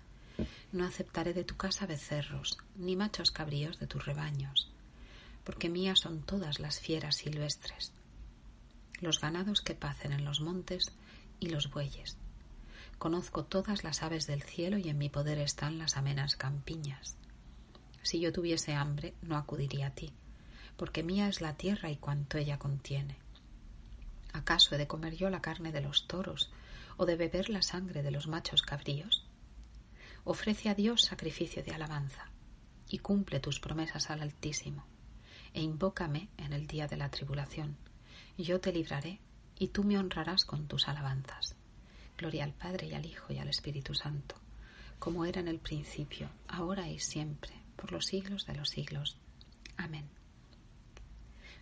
No 0.72 0.84
aceptaré 0.84 1.32
de 1.32 1.44
tu 1.44 1.56
casa 1.56 1.86
becerros, 1.86 2.58
ni 2.76 2.96
machos 2.96 3.30
cabríos 3.30 3.78
de 3.78 3.86
tus 3.86 4.04
rebaños, 4.04 4.70
porque 5.44 5.68
mías 5.68 6.00
son 6.00 6.22
todas 6.22 6.60
las 6.60 6.80
fieras 6.80 7.16
silvestres, 7.16 7.92
los 9.00 9.20
ganados 9.20 9.60
que 9.60 9.74
pacen 9.74 10.12
en 10.12 10.24
los 10.24 10.40
montes 10.40 10.92
y 11.40 11.48
los 11.48 11.70
bueyes. 11.70 12.18
Conozco 12.98 13.44
todas 13.44 13.84
las 13.84 14.02
aves 14.02 14.26
del 14.26 14.42
cielo 14.42 14.78
y 14.78 14.88
en 14.88 14.96
mi 14.96 15.08
poder 15.10 15.38
están 15.38 15.78
las 15.78 15.96
amenas 15.96 16.34
campiñas. 16.36 17.16
Si 18.02 18.20
yo 18.20 18.32
tuviese 18.32 18.72
hambre, 18.72 19.14
no 19.20 19.36
acudiría 19.36 19.88
a 19.88 19.90
ti, 19.90 20.12
porque 20.76 21.02
mía 21.02 21.28
es 21.28 21.40
la 21.40 21.54
tierra 21.54 21.90
y 21.90 21.96
cuanto 21.96 22.38
ella 22.38 22.58
contiene. 22.58 23.18
¿Acaso 24.32 24.74
he 24.74 24.78
de 24.78 24.86
comer 24.86 25.14
yo 25.14 25.28
la 25.28 25.42
carne 25.42 25.72
de 25.72 25.80
los 25.80 26.06
toros 26.06 26.50
o 26.96 27.04
de 27.04 27.16
beber 27.16 27.50
la 27.50 27.62
sangre 27.62 28.02
de 28.02 28.10
los 28.10 28.28
machos 28.28 28.62
cabríos? 28.62 29.26
Ofrece 30.24 30.68
a 30.68 30.74
Dios 30.74 31.02
sacrificio 31.02 31.62
de 31.62 31.72
alabanza 31.72 32.30
y 32.88 32.98
cumple 32.98 33.40
tus 33.40 33.60
promesas 33.60 34.10
al 34.10 34.22
Altísimo, 34.22 34.84
e 35.52 35.60
invócame 35.62 36.28
en 36.36 36.52
el 36.52 36.66
día 36.66 36.86
de 36.86 36.96
la 36.96 37.10
tribulación. 37.10 37.76
Yo 38.38 38.60
te 38.60 38.72
libraré 38.72 39.20
y 39.58 39.68
tú 39.68 39.84
me 39.84 39.98
honrarás 39.98 40.44
con 40.44 40.66
tus 40.66 40.88
alabanzas. 40.88 41.56
Gloria 42.16 42.44
al 42.44 42.52
Padre 42.52 42.86
y 42.86 42.94
al 42.94 43.06
Hijo 43.06 43.32
y 43.32 43.38
al 43.38 43.48
Espíritu 43.48 43.94
Santo, 43.94 44.36
como 44.98 45.24
era 45.24 45.40
en 45.40 45.48
el 45.48 45.58
principio, 45.58 46.28
ahora 46.48 46.88
y 46.88 46.98
siempre, 46.98 47.52
por 47.76 47.92
los 47.92 48.06
siglos 48.06 48.46
de 48.46 48.54
los 48.54 48.70
siglos. 48.70 49.16
Amén. 49.76 50.08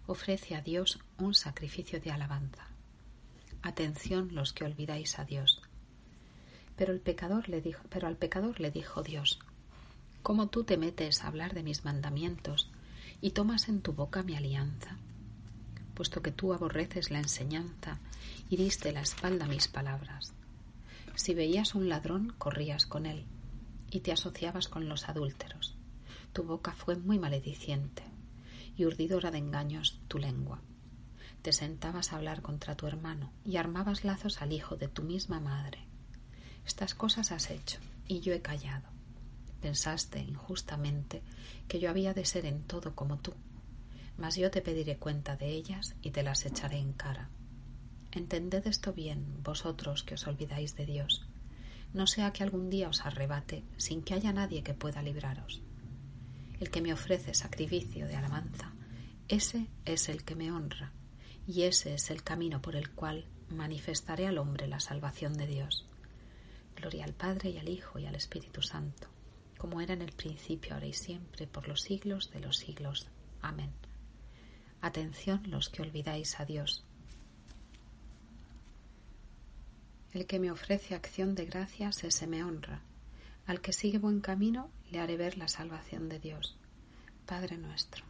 Ofrece 0.06 0.54
a 0.54 0.60
Dios 0.60 0.98
un 1.18 1.34
sacrificio 1.34 1.98
de 2.00 2.10
alabanza 2.10 2.68
Atención 3.64 4.28
los 4.34 4.52
que 4.52 4.64
olvidáis 4.64 5.18
a 5.18 5.24
Dios. 5.24 5.62
Pero 6.76 6.92
el 6.92 7.00
pecador 7.00 7.48
le 7.48 7.62
dijo, 7.62 7.82
pero 7.88 8.06
al 8.06 8.18
pecador 8.18 8.60
le 8.60 8.70
dijo 8.70 9.02
Dios: 9.02 9.38
¿Cómo 10.22 10.48
tú 10.48 10.64
te 10.64 10.76
metes 10.76 11.24
a 11.24 11.28
hablar 11.28 11.54
de 11.54 11.62
mis 11.62 11.82
mandamientos 11.82 12.70
y 13.22 13.30
tomas 13.30 13.70
en 13.70 13.80
tu 13.80 13.94
boca 13.94 14.22
mi 14.22 14.36
alianza? 14.36 14.98
Puesto 15.94 16.20
que 16.20 16.30
tú 16.30 16.52
aborreces 16.52 17.10
la 17.10 17.20
enseñanza 17.20 18.00
y 18.50 18.58
diste 18.58 18.92
la 18.92 19.00
espalda 19.00 19.46
a 19.46 19.48
mis 19.48 19.66
palabras. 19.66 20.34
Si 21.14 21.34
veías 21.34 21.74
un 21.74 21.88
ladrón, 21.88 22.34
corrías 22.38 22.86
con 22.86 23.06
él 23.06 23.24
y 23.90 24.00
te 24.00 24.12
asociabas 24.12 24.68
con 24.68 24.88
los 24.88 25.08
adúlteros. 25.08 25.76
Tu 26.32 26.42
boca 26.42 26.72
fue 26.72 26.96
muy 26.96 27.18
malediciente 27.18 28.02
y 28.76 28.84
urdidora 28.84 29.30
de 29.30 29.38
engaños 29.38 30.00
tu 30.08 30.18
lengua 30.18 30.60
te 31.44 31.52
sentabas 31.52 32.10
a 32.10 32.16
hablar 32.16 32.40
contra 32.40 32.74
tu 32.74 32.86
hermano 32.86 33.30
y 33.44 33.58
armabas 33.58 34.02
lazos 34.02 34.40
al 34.40 34.54
hijo 34.54 34.76
de 34.76 34.88
tu 34.88 35.02
misma 35.02 35.40
madre. 35.40 35.78
Estas 36.64 36.94
cosas 36.94 37.32
has 37.32 37.50
hecho 37.50 37.80
y 38.08 38.20
yo 38.20 38.32
he 38.32 38.40
callado. 38.40 38.88
Pensaste 39.60 40.20
injustamente 40.20 41.22
que 41.68 41.80
yo 41.80 41.90
había 41.90 42.14
de 42.14 42.24
ser 42.24 42.46
en 42.46 42.62
todo 42.62 42.94
como 42.94 43.18
tú, 43.18 43.34
mas 44.16 44.36
yo 44.36 44.50
te 44.50 44.62
pediré 44.62 44.96
cuenta 44.96 45.36
de 45.36 45.50
ellas 45.50 45.94
y 46.00 46.12
te 46.12 46.22
las 46.22 46.46
echaré 46.46 46.78
en 46.78 46.94
cara. 46.94 47.28
Entended 48.14 48.64
esto 48.68 48.92
bien, 48.92 49.42
vosotros 49.42 50.04
que 50.04 50.14
os 50.14 50.28
olvidáis 50.28 50.76
de 50.76 50.86
Dios, 50.86 51.26
no 51.92 52.06
sea 52.06 52.32
que 52.32 52.44
algún 52.44 52.70
día 52.70 52.88
os 52.88 53.04
arrebate 53.04 53.64
sin 53.76 54.02
que 54.02 54.14
haya 54.14 54.32
nadie 54.32 54.62
que 54.62 54.72
pueda 54.72 55.02
libraros. 55.02 55.62
El 56.60 56.70
que 56.70 56.80
me 56.80 56.92
ofrece 56.92 57.34
sacrificio 57.34 58.06
de 58.06 58.14
alabanza, 58.14 58.72
ese 59.26 59.66
es 59.84 60.08
el 60.08 60.22
que 60.22 60.36
me 60.36 60.52
honra 60.52 60.92
y 61.48 61.62
ese 61.62 61.94
es 61.94 62.08
el 62.12 62.22
camino 62.22 62.62
por 62.62 62.76
el 62.76 62.90
cual 62.90 63.26
manifestaré 63.48 64.28
al 64.28 64.38
hombre 64.38 64.68
la 64.68 64.78
salvación 64.78 65.34
de 65.34 65.48
Dios. 65.48 65.88
Gloria 66.76 67.06
al 67.06 67.14
Padre 67.14 67.50
y 67.50 67.58
al 67.58 67.68
Hijo 67.68 67.98
y 67.98 68.06
al 68.06 68.14
Espíritu 68.14 68.62
Santo, 68.62 69.08
como 69.58 69.80
era 69.80 69.92
en 69.92 70.02
el 70.02 70.12
principio, 70.12 70.74
ahora 70.74 70.86
y 70.86 70.92
siempre, 70.92 71.48
por 71.48 71.66
los 71.66 71.80
siglos 71.82 72.30
de 72.30 72.38
los 72.38 72.58
siglos. 72.58 73.08
Amén. 73.42 73.72
Atención 74.80 75.42
los 75.50 75.68
que 75.68 75.82
olvidáis 75.82 76.38
a 76.38 76.44
Dios. 76.44 76.84
El 80.14 80.26
que 80.26 80.38
me 80.38 80.50
ofrece 80.50 80.94
acción 80.94 81.34
de 81.34 81.44
gracias, 81.44 82.04
ese 82.04 82.26
me 82.26 82.42
honra. 82.42 82.80
Al 83.46 83.60
que 83.60 83.72
sigue 83.74 83.98
buen 83.98 84.20
camino, 84.20 84.70
le 84.90 85.00
haré 85.00 85.18
ver 85.18 85.36
la 85.36 85.48
salvación 85.48 86.08
de 86.08 86.18
Dios. 86.18 86.56
Padre 87.26 87.58
nuestro 87.58 88.04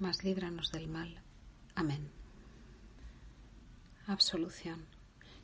mas 0.00 0.24
líbranos 0.24 0.72
del 0.72 0.88
mal. 0.88 1.20
Amén. 1.74 2.10
Absolución. 4.06 4.86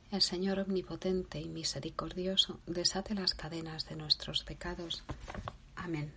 El 0.09 0.21
Señor 0.21 0.59
omnipotente 0.59 1.39
y 1.39 1.49
misericordioso 1.49 2.59
desate 2.65 3.13
las 3.13 3.33
cadenas 3.33 3.87
de 3.89 3.95
nuestros 3.97 4.43
pecados. 4.43 5.03
Amén. 5.75 6.13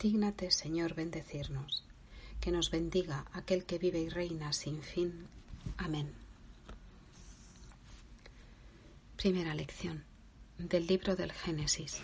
Dígnate, 0.00 0.50
Señor, 0.50 0.94
bendecirnos, 0.94 1.84
que 2.40 2.50
nos 2.50 2.70
bendiga 2.70 3.24
aquel 3.32 3.64
que 3.64 3.78
vive 3.78 4.00
y 4.00 4.08
reina 4.08 4.52
sin 4.52 4.82
fin. 4.82 5.28
Amén. 5.76 6.12
Primera 9.16 9.54
lección 9.54 10.04
del 10.58 10.86
libro 10.86 11.14
del 11.14 11.32
Génesis. 11.32 12.00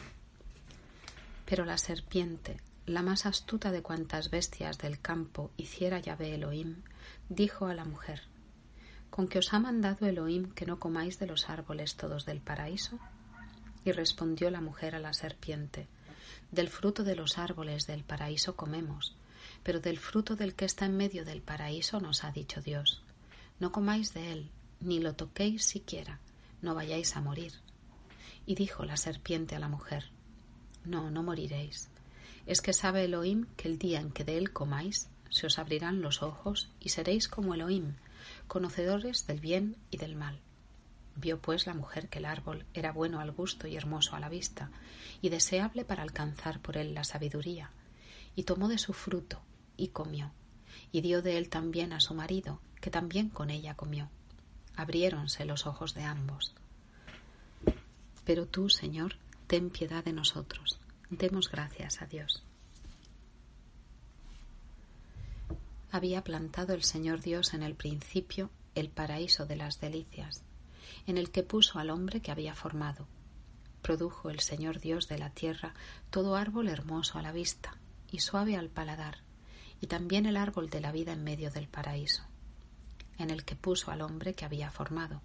Pero 1.45 1.65
la 1.65 1.79
serpiente 1.79 2.57
la 2.87 3.03
más 3.03 3.25
astuta 3.25 3.71
de 3.73 3.83
cuantas 3.83 4.31
bestias 4.31 4.77
del 4.77 5.01
campo 5.01 5.51
hiciera 5.57 6.01
Yahvé 6.01 6.35
Elohim, 6.35 6.83
dijo 7.31 7.67
a 7.67 7.75
la 7.75 7.87
mujer, 7.87 8.21
¿Con 9.15 9.29
que 9.29 9.39
os 9.39 9.55
ha 9.55 9.61
mandado 9.61 10.07
Elohim 10.07 10.51
que 10.57 10.67
no 10.67 10.81
comáis 10.81 11.21
de 11.21 11.29
los 11.29 11.49
árboles 11.49 11.95
todos 11.95 12.27
del 12.27 12.41
paraíso? 12.41 12.99
Y 13.85 13.93
respondió 13.93 14.51
la 14.51 14.61
mujer 14.61 14.97
a 14.97 14.99
la 14.99 15.13
serpiente, 15.13 15.87
Del 16.51 16.69
fruto 16.69 17.05
de 17.05 17.15
los 17.15 17.39
árboles 17.39 17.87
del 17.87 18.03
paraíso 18.03 18.57
comemos, 18.57 19.15
pero 19.63 19.79
del 19.79 20.01
fruto 20.01 20.35
del 20.35 20.57
que 20.57 20.65
está 20.65 20.87
en 20.87 20.97
medio 20.97 21.25
del 21.25 21.43
paraíso 21.43 22.01
nos 22.01 22.25
ha 22.25 22.33
dicho 22.33 22.61
Dios, 22.61 23.05
No 23.61 23.71
comáis 23.71 24.15
de 24.15 24.33
él, 24.33 24.51
ni 24.81 24.99
lo 24.99 25.15
toquéis 25.15 25.65
siquiera, 25.65 26.19
no 26.61 26.75
vayáis 26.75 27.15
a 27.15 27.21
morir. 27.21 27.53
Y 28.47 28.57
dijo 28.57 28.85
la 28.85 28.97
serpiente 28.97 29.55
a 29.55 29.61
la 29.61 29.69
mujer, 29.69 30.11
No, 30.85 31.09
no 31.13 31.23
moriréis. 31.23 31.89
Es 32.47 32.61
que 32.61 32.73
sabe 32.73 33.05
Elohim 33.05 33.47
que 33.57 33.69
el 33.69 33.79
día 33.79 34.01
en 34.01 34.11
que 34.11 34.25
de 34.25 34.39
él 34.39 34.53
comáis, 34.53 35.09
se 35.31 35.47
os 35.47 35.61
abrirán 35.61 36.03
los 36.03 36.21
ojos 36.21 36.69
y 36.81 36.89
seréis 36.89 37.29
como 37.29 37.55
Elohim, 37.55 37.95
conocedores 38.47 39.27
del 39.27 39.41
bien 39.41 39.77
y 39.91 39.97
del 39.97 40.17
mal. 40.17 40.41
Vio 41.17 41.41
pues 41.41 41.67
la 41.67 41.75
mujer 41.75 42.09
que 42.09 42.19
el 42.19 42.25
árbol 42.25 42.65
era 42.75 42.93
bueno 42.93 43.21
al 43.21 43.31
gusto 43.31 43.67
y 43.67 43.77
hermoso 43.77 44.17
a 44.17 44.21
la 44.21 44.29
vista, 44.29 44.71
y 45.23 45.29
deseable 45.29 45.85
para 45.85 46.03
alcanzar 46.03 46.61
por 46.61 46.77
él 46.77 46.95
la 46.95 47.05
sabiduría, 47.05 47.71
y 48.35 48.45
tomó 48.45 48.69
de 48.69 48.79
su 48.79 48.93
fruto, 48.93 49.41
y 49.77 49.89
comió, 49.89 50.33
y 50.91 51.01
dio 51.03 51.23
de 51.23 51.39
él 51.39 51.49
también 51.49 51.93
a 51.93 52.01
su 52.01 52.15
marido, 52.15 52.61
que 52.81 52.91
también 52.91 53.29
con 53.29 53.51
ella 53.51 53.75
comió. 53.75 54.11
Abriéronse 54.77 55.45
los 55.45 55.67
ojos 55.67 55.95
de 55.95 56.03
ambos. 56.03 56.55
Pero 58.25 58.47
tú, 58.47 58.69
Señor, 58.69 59.17
ten 59.47 59.71
piedad 59.71 60.05
de 60.05 60.13
nosotros. 60.13 60.81
Demos 61.11 61.51
gracias 61.51 62.03
a 62.03 62.07
Dios. 62.07 62.43
Había 65.95 66.25
plantado 66.25 66.75
el 66.75 66.83
Señor 66.83 67.21
Dios 67.21 67.55
en 67.55 67.63
el 67.63 67.77
principio 67.77 68.51
el 68.75 68.91
paraíso 68.91 69.47
de 69.47 69.55
las 69.55 69.81
delicias, 69.81 70.43
en 71.07 71.19
el 71.19 71.31
que 71.31 71.45
puso 71.45 71.79
al 71.79 71.89
hombre 71.89 72.21
que 72.21 72.33
había 72.33 72.57
formado. 72.57 73.07
Produjo 73.81 74.29
el 74.29 74.41
Señor 74.41 74.81
Dios 74.81 75.07
de 75.07 75.19
la 75.19 75.31
tierra 75.31 75.73
todo 76.11 76.35
árbol 76.35 76.67
hermoso 76.67 77.17
a 77.17 77.23
la 77.23 77.31
vista 77.31 77.77
y 78.11 78.19
suave 78.19 78.57
al 78.57 78.71
paladar, 78.71 79.19
y 79.81 79.87
también 79.87 80.27
el 80.27 80.37
árbol 80.37 80.69
de 80.69 80.81
la 80.81 80.91
vida 80.91 81.13
en 81.13 81.23
medio 81.23 81.53
del 81.53 81.69
paraíso, 81.69 82.25
en 83.17 83.31
el 83.31 83.45
que 83.45 83.55
puso 83.55 83.93
al 83.93 84.01
hombre 84.01 84.35
que 84.35 84.45
había 84.45 84.73
formado. 84.73 85.23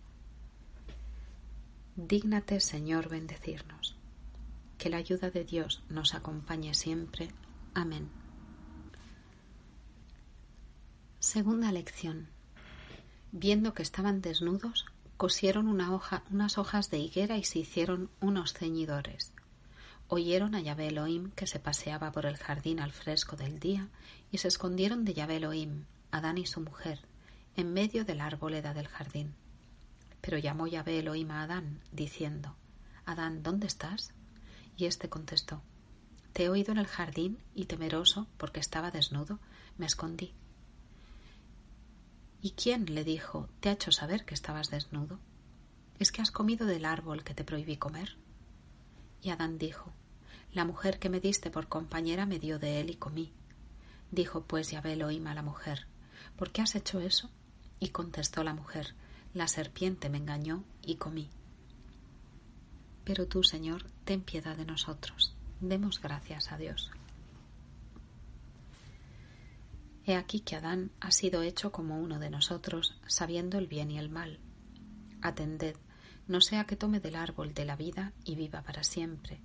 Dígnate, 1.95 2.59
Señor, 2.59 3.09
bendecirnos. 3.09 3.95
Que 4.77 4.91
la 4.91 4.97
ayuda 4.97 5.31
de 5.31 5.45
Dios 5.45 5.81
nos 5.89 6.13
acompañe 6.13 6.75
siempre. 6.75 7.31
Amén. 7.73 8.18
Segunda 11.19 11.73
lección. 11.73 12.29
Viendo 13.33 13.73
que 13.73 13.83
estaban 13.83 14.21
desnudos, 14.21 14.85
cosieron 15.17 15.67
una 15.67 15.93
hoja, 15.93 16.23
unas 16.31 16.57
hojas 16.57 16.89
de 16.91 16.99
higuera 16.99 17.35
y 17.35 17.43
se 17.43 17.59
hicieron 17.59 18.09
unos 18.21 18.53
ceñidores. 18.53 19.33
Oyeron 20.07 20.55
a 20.55 20.61
Yahvé 20.61 20.87
Elohim 20.87 21.31
que 21.31 21.45
se 21.45 21.59
paseaba 21.59 22.13
por 22.13 22.25
el 22.25 22.37
jardín 22.37 22.79
al 22.79 22.93
fresco 22.93 23.35
del 23.35 23.59
día 23.59 23.89
y 24.31 24.37
se 24.37 24.47
escondieron 24.47 25.03
de 25.03 25.13
Yahvé 25.13 25.35
Elohim, 25.35 25.83
Adán 26.09 26.37
y 26.37 26.45
su 26.45 26.61
mujer, 26.61 27.01
en 27.57 27.73
medio 27.73 28.05
de 28.05 28.15
la 28.15 28.25
arboleda 28.25 28.73
del 28.73 28.87
jardín. 28.87 29.35
Pero 30.21 30.37
llamó 30.37 30.67
Yahvé 30.67 30.99
Elohim 30.99 31.31
a 31.31 31.43
Adán, 31.43 31.81
diciendo, 31.91 32.55
Adán, 33.05 33.43
¿dónde 33.43 33.67
estás? 33.67 34.13
Y 34.77 34.85
éste 34.85 35.09
contestó, 35.09 35.61
Te 36.31 36.45
he 36.45 36.49
oído 36.49 36.71
en 36.71 36.77
el 36.77 36.87
jardín 36.87 37.39
y 37.53 37.65
temeroso, 37.65 38.29
porque 38.37 38.61
estaba 38.61 38.89
desnudo, 38.89 39.39
me 39.77 39.85
escondí. 39.85 40.33
¿Y 42.41 42.51
quién 42.51 42.93
le 42.93 43.03
dijo 43.03 43.49
te 43.59 43.69
ha 43.69 43.73
hecho 43.73 43.91
saber 43.91 44.25
que 44.25 44.33
estabas 44.33 44.69
desnudo? 44.69 45.19
¿Es 45.99 46.11
que 46.11 46.21
has 46.21 46.31
comido 46.31 46.65
del 46.65 46.85
árbol 46.85 47.23
que 47.23 47.33
te 47.33 47.43
prohibí 47.43 47.75
comer? 47.75 48.15
Y 49.21 49.31
Adán 49.31 49.57
dijo 49.57 49.91
La 50.53 50.63
mujer 50.63 50.99
que 50.99 51.09
me 51.09 51.19
diste 51.19 51.51
por 51.51 51.67
compañera 51.67 52.25
me 52.25 52.39
dio 52.39 52.57
de 52.57 52.79
él 52.79 52.89
y 52.89 52.95
comí. 52.95 53.33
Dijo 54.11 54.43
pues 54.43 54.71
Yahvé 54.71 54.93
Elohim 54.93 55.27
a 55.27 55.33
la 55.33 55.41
mujer 55.41 55.85
¿Por 56.37 56.51
qué 56.51 56.61
has 56.61 56.75
hecho 56.75 57.01
eso? 57.01 57.29
Y 57.81 57.89
contestó 57.89 58.45
la 58.45 58.53
mujer 58.53 58.95
La 59.33 59.49
serpiente 59.49 60.09
me 60.09 60.19
engañó 60.19 60.63
y 60.81 60.95
comí. 60.95 61.29
Pero 63.03 63.27
tú, 63.27 63.43
Señor, 63.43 63.85
ten 64.05 64.21
piedad 64.21 64.55
de 64.55 64.65
nosotros. 64.65 65.35
Demos 65.59 65.99
gracias 66.01 66.53
a 66.53 66.57
Dios. 66.57 66.91
He 70.05 70.15
aquí 70.15 70.39
que 70.39 70.55
Adán 70.55 70.91
ha 70.99 71.11
sido 71.11 71.43
hecho 71.43 71.71
como 71.71 71.99
uno 71.99 72.19
de 72.19 72.29
nosotros, 72.29 72.95
sabiendo 73.07 73.57
el 73.57 73.67
bien 73.67 73.91
y 73.91 73.99
el 73.99 74.09
mal. 74.09 74.39
Atended, 75.21 75.75
no 76.27 76.41
sea 76.41 76.65
que 76.65 76.75
tome 76.75 76.99
del 76.99 77.15
árbol 77.15 77.53
de 77.53 77.65
la 77.65 77.75
vida 77.75 78.13
y 78.23 78.35
viva 78.35 78.61
para 78.61 78.83
siempre. 78.83 79.41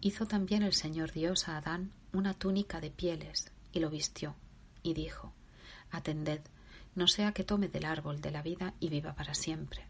Hizo 0.00 0.26
también 0.26 0.62
el 0.62 0.74
Señor 0.74 1.12
Dios 1.12 1.48
a 1.48 1.56
Adán 1.56 1.92
una 2.12 2.34
túnica 2.34 2.80
de 2.80 2.90
pieles, 2.90 3.50
y 3.72 3.80
lo 3.80 3.90
vistió, 3.90 4.34
y 4.82 4.94
dijo, 4.94 5.32
Atended, 5.90 6.40
no 6.94 7.08
sea 7.08 7.32
que 7.32 7.44
tome 7.44 7.68
del 7.68 7.84
árbol 7.84 8.20
de 8.20 8.30
la 8.30 8.42
vida 8.42 8.74
y 8.80 8.88
viva 8.88 9.14
para 9.14 9.34
siempre. 9.34 9.86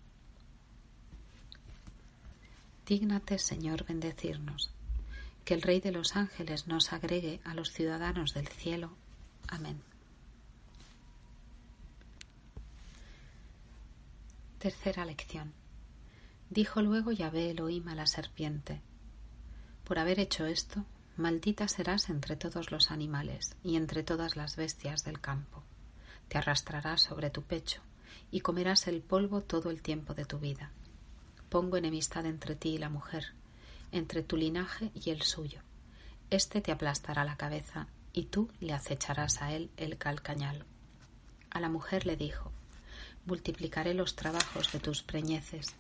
Dígnate, 2.87 3.39
Señor, 3.39 3.85
bendecirnos, 3.85 4.71
que 5.45 5.55
el 5.55 5.63
Rey 5.63 5.81
de 5.81 5.93
los 5.93 6.17
ángeles 6.17 6.67
nos 6.67 6.93
agregue 6.93 7.41
a 7.45 7.55
los 7.55 7.73
ciudadanos 7.73 8.35
del 8.35 8.49
cielo. 8.49 8.91
Amén. 9.49 9.83
Tercera 14.65 15.05
lección. 15.05 15.53
Dijo 16.49 16.81
luego 16.81 17.13
Yahvé 17.13 17.51
Elohim 17.51 17.87
a 17.89 17.95
la 17.95 18.07
serpiente, 18.07 18.81
Por 19.85 19.99
haber 19.99 20.19
hecho 20.19 20.47
esto, 20.47 20.87
maldita 21.19 21.69
serás 21.69 22.09
entre 22.09 22.35
todos 22.35 22.71
los 22.71 22.91
animales 22.91 23.57
y 23.63 23.77
entre 23.77 24.03
todas 24.03 24.37
las 24.37 24.57
bestias 24.57 25.05
del 25.05 25.21
campo. 25.21 25.63
Te 26.29 26.39
arrastrarás 26.39 27.03
sobre 27.03 27.29
tu 27.29 27.43
pecho 27.43 27.83
y 28.31 28.41
comerás 28.41 28.89
el 28.89 29.03
polvo 29.03 29.43
todo 29.43 29.69
el 29.69 29.83
tiempo 29.83 30.15
de 30.15 30.25
tu 30.25 30.39
vida. 30.39 30.71
Pongo 31.51 31.77
enemistad 31.77 32.25
entre 32.25 32.57
ti 32.57 32.71
y 32.71 32.79
la 32.79 32.89
mujer, 32.89 33.35
entre 33.93 34.23
tu 34.23 34.39
linaje 34.39 34.91
y 34.95 35.11
el 35.11 35.21
suyo. 35.21 35.61
Este 36.31 36.63
te 36.63 36.73
aplastará 36.73 37.25
la 37.25 37.37
cabeza 37.37 37.87
y 38.15 38.25
tú 38.25 38.49
le 38.61 38.73
acecharás 38.73 39.43
a 39.43 39.53
él 39.53 39.71
el 39.77 39.99
calcañal. 39.99 40.65
A 41.51 41.61
la 41.61 41.69
mujer 41.69 42.07
le 42.07 42.17
dijo, 42.17 42.51
multiplicaré 43.27 43.95
los 43.95 44.17
trabajos 44.17 44.73
de 44.73 44.81
tus 44.81 45.03
preñeces, 45.03 45.75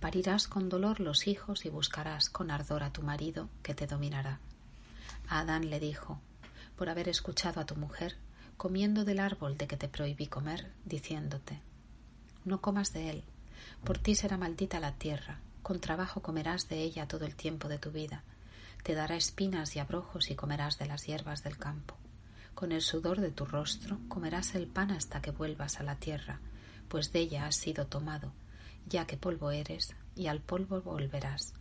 parirás 0.00 0.48
con 0.48 0.68
dolor 0.68 1.00
los 1.00 1.26
hijos 1.26 1.64
y 1.64 1.70
buscarás 1.70 2.28
con 2.30 2.50
ardor 2.50 2.82
a 2.82 2.92
tu 2.92 3.02
marido 3.02 3.48
que 3.62 3.74
te 3.74 3.86
dominará. 3.86 4.40
Adán 5.28 5.70
le 5.70 5.80
dijo, 5.80 6.20
por 6.76 6.88
haber 6.88 7.08
escuchado 7.08 7.60
a 7.60 7.66
tu 7.66 7.76
mujer, 7.76 8.16
comiendo 8.56 9.04
del 9.04 9.20
árbol 9.20 9.56
de 9.56 9.66
que 9.66 9.76
te 9.76 9.88
prohibí 9.88 10.26
comer, 10.26 10.70
diciéndote, 10.84 11.60
no 12.44 12.60
comas 12.60 12.92
de 12.92 13.10
él, 13.10 13.24
por 13.84 13.98
ti 13.98 14.14
será 14.14 14.36
maldita 14.36 14.80
la 14.80 14.92
tierra, 14.92 15.40
con 15.62 15.80
trabajo 15.80 16.22
comerás 16.22 16.68
de 16.68 16.82
ella 16.82 17.06
todo 17.06 17.24
el 17.24 17.36
tiempo 17.36 17.68
de 17.68 17.78
tu 17.78 17.90
vida, 17.90 18.22
te 18.82 18.94
dará 18.94 19.16
espinas 19.16 19.76
y 19.76 19.78
abrojos 19.78 20.30
y 20.30 20.34
comerás 20.34 20.78
de 20.78 20.86
las 20.86 21.06
hierbas 21.06 21.44
del 21.44 21.56
campo. 21.56 21.96
Con 22.54 22.72
el 22.72 22.82
sudor 22.82 23.20
de 23.20 23.30
tu 23.30 23.44
rostro 23.44 23.98
comerás 24.08 24.54
el 24.54 24.66
pan 24.66 24.90
hasta 24.90 25.22
que 25.22 25.30
vuelvas 25.30 25.78
a 25.80 25.84
la 25.84 25.96
tierra, 25.96 26.40
pues 26.92 27.10
de 27.10 27.20
ella 27.20 27.46
has 27.46 27.56
sido 27.56 27.86
tomado, 27.86 28.34
ya 28.86 29.06
que 29.06 29.16
polvo 29.16 29.50
eres, 29.50 29.96
y 30.14 30.26
al 30.26 30.42
polvo 30.42 30.82
volverás. 30.82 31.54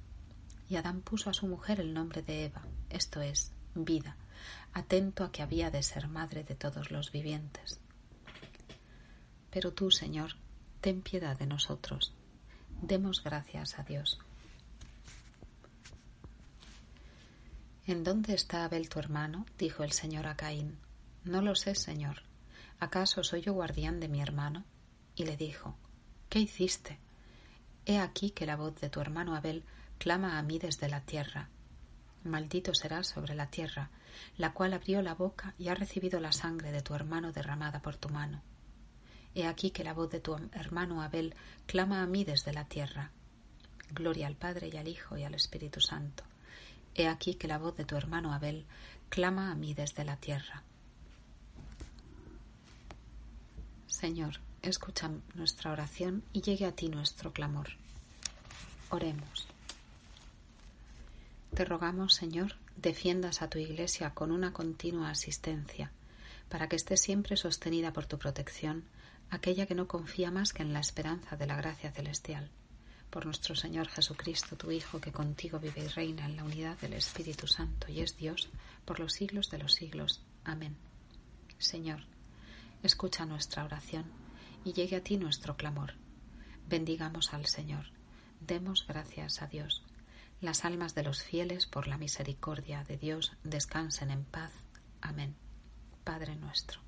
Y 0.67 0.75
Adán 0.75 0.99
puso 0.99 1.29
a 1.29 1.33
su 1.33 1.47
mujer 1.47 1.79
el 1.79 1.93
nombre 1.93 2.21
de 2.21 2.43
Eva, 2.43 2.63
esto 2.89 3.21
es, 3.21 3.53
vida, 3.73 4.17
atento 4.73 5.23
a 5.23 5.31
que 5.31 5.41
había 5.41 5.71
de 5.71 5.83
ser 5.83 6.09
madre 6.09 6.43
de 6.43 6.55
todos 6.55 6.91
los 6.91 7.13
vivientes. 7.13 7.79
Pero 9.51 9.71
tú, 9.71 9.89
Señor, 9.89 10.33
ten 10.81 11.01
piedad 11.01 11.39
de 11.39 11.45
nosotros. 11.45 12.13
Demos 12.81 13.23
gracias 13.23 13.79
a 13.79 13.83
Dios. 13.83 14.19
¿En 17.87 18.03
dónde 18.03 18.33
está 18.33 18.65
Abel 18.65 18.89
tu 18.89 18.99
hermano? 18.99 19.45
dijo 19.57 19.85
el 19.85 19.93
Señor 19.93 20.27
a 20.27 20.35
Caín. 20.35 20.77
No 21.23 21.41
lo 21.41 21.55
sé, 21.55 21.75
Señor. 21.75 22.23
¿Acaso 22.81 23.23
soy 23.23 23.39
yo 23.39 23.53
guardián 23.53 24.01
de 24.01 24.09
mi 24.09 24.21
hermano? 24.21 24.65
Y 25.21 25.25
le 25.25 25.37
dijo 25.37 25.75
¿Qué 26.29 26.39
hiciste? 26.39 26.97
He 27.85 27.99
aquí 27.99 28.31
que 28.31 28.45
la 28.45 28.55
voz 28.55 28.79
de 28.81 28.89
tu 28.89 28.99
hermano 29.01 29.35
Abel 29.35 29.63
clama 29.97 30.37
a 30.37 30.41
mí 30.41 30.57
desde 30.57 30.89
la 30.89 31.01
tierra. 31.01 31.49
Maldito 32.23 32.73
serás 32.73 33.07
sobre 33.07 33.35
la 33.35 33.47
tierra, 33.47 33.89
la 34.37 34.53
cual 34.53 34.73
abrió 34.73 35.01
la 35.01 35.13
boca 35.13 35.53
y 35.57 35.67
ha 35.69 35.75
recibido 35.75 36.19
la 36.19 36.31
sangre 36.31 36.71
de 36.71 36.81
tu 36.81 36.93
hermano 36.95 37.31
derramada 37.31 37.81
por 37.81 37.97
tu 37.97 38.09
mano. 38.09 38.41
He 39.35 39.45
aquí 39.45 39.71
que 39.71 39.83
la 39.83 39.93
voz 39.93 40.09
de 40.09 40.19
tu 40.19 40.35
hermano 40.53 41.01
Abel 41.01 41.35
clama 41.65 42.01
a 42.01 42.07
mí 42.07 42.23
desde 42.23 42.53
la 42.53 42.65
tierra. 42.65 43.11
Gloria 43.91 44.27
al 44.27 44.35
Padre 44.35 44.69
y 44.71 44.77
al 44.77 44.87
Hijo 44.87 45.17
y 45.17 45.23
al 45.23 45.33
Espíritu 45.33 45.81
Santo, 45.81 46.23
He 46.95 47.07
aquí 47.07 47.35
que 47.35 47.47
la 47.47 47.57
voz 47.57 47.77
de 47.77 47.85
tu 47.85 47.95
hermano 47.95 48.33
Abel 48.33 48.65
clama 49.09 49.51
a 49.51 49.55
mí 49.55 49.73
desde 49.73 50.03
la 50.03 50.17
tierra. 50.17 50.63
Señor, 53.87 54.39
escucha 54.61 55.09
nuestra 55.33 55.71
oración 55.71 56.23
y 56.33 56.41
llegue 56.41 56.65
a 56.65 56.71
ti 56.71 56.87
nuestro 56.89 57.33
clamor. 57.33 57.69
Oremos. 58.89 59.47
Te 61.53 61.65
rogamos, 61.65 62.13
Señor, 62.13 62.55
defiendas 62.77 63.41
a 63.41 63.49
tu 63.49 63.57
Iglesia 63.57 64.13
con 64.13 64.31
una 64.31 64.53
continua 64.53 65.09
asistencia, 65.09 65.91
para 66.49 66.67
que 66.69 66.75
esté 66.75 66.97
siempre 66.97 67.37
sostenida 67.37 67.91
por 67.91 68.05
tu 68.05 68.17
protección, 68.17 68.83
aquella 69.29 69.65
que 69.65 69.75
no 69.75 69.87
confía 69.87 70.31
más 70.31 70.53
que 70.53 70.63
en 70.63 70.73
la 70.73 70.79
esperanza 70.79 71.35
de 71.35 71.47
la 71.47 71.55
gracia 71.55 71.91
celestial. 71.91 72.49
Por 73.09 73.25
nuestro 73.25 73.55
Señor 73.55 73.89
Jesucristo, 73.89 74.55
tu 74.55 74.71
Hijo, 74.71 75.01
que 75.01 75.11
contigo 75.11 75.59
vive 75.59 75.83
y 75.83 75.87
reina 75.87 76.25
en 76.25 76.37
la 76.37 76.45
unidad 76.45 76.77
del 76.79 76.93
Espíritu 76.93 77.47
Santo 77.47 77.91
y 77.91 77.99
es 77.99 78.15
Dios 78.15 78.49
por 78.85 78.99
los 78.99 79.13
siglos 79.13 79.49
de 79.49 79.57
los 79.57 79.73
siglos. 79.73 80.21
Amén. 80.45 80.77
Señor, 81.57 81.99
escucha 82.83 83.25
nuestra 83.25 83.65
oración 83.65 84.20
y 84.63 84.73
llegue 84.73 84.95
a 84.95 85.03
ti 85.03 85.17
nuestro 85.17 85.57
clamor. 85.57 85.93
Bendigamos 86.67 87.33
al 87.33 87.45
Señor. 87.45 87.85
Demos 88.39 88.85
gracias 88.87 89.41
a 89.41 89.47
Dios. 89.47 89.83
Las 90.39 90.65
almas 90.65 90.95
de 90.95 91.03
los 91.03 91.23
fieles 91.23 91.67
por 91.67 91.87
la 91.87 91.97
misericordia 91.97 92.83
de 92.83 92.97
Dios 92.97 93.33
descansen 93.43 94.11
en 94.11 94.23
paz. 94.23 94.51
Amén. 95.01 95.35
Padre 96.03 96.35
nuestro. 96.35 96.81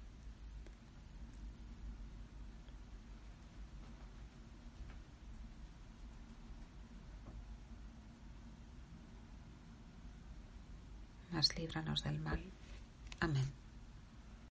Líbranos 11.58 12.04
del 12.04 12.20
mal. 12.20 12.42
Amén. 13.20 13.63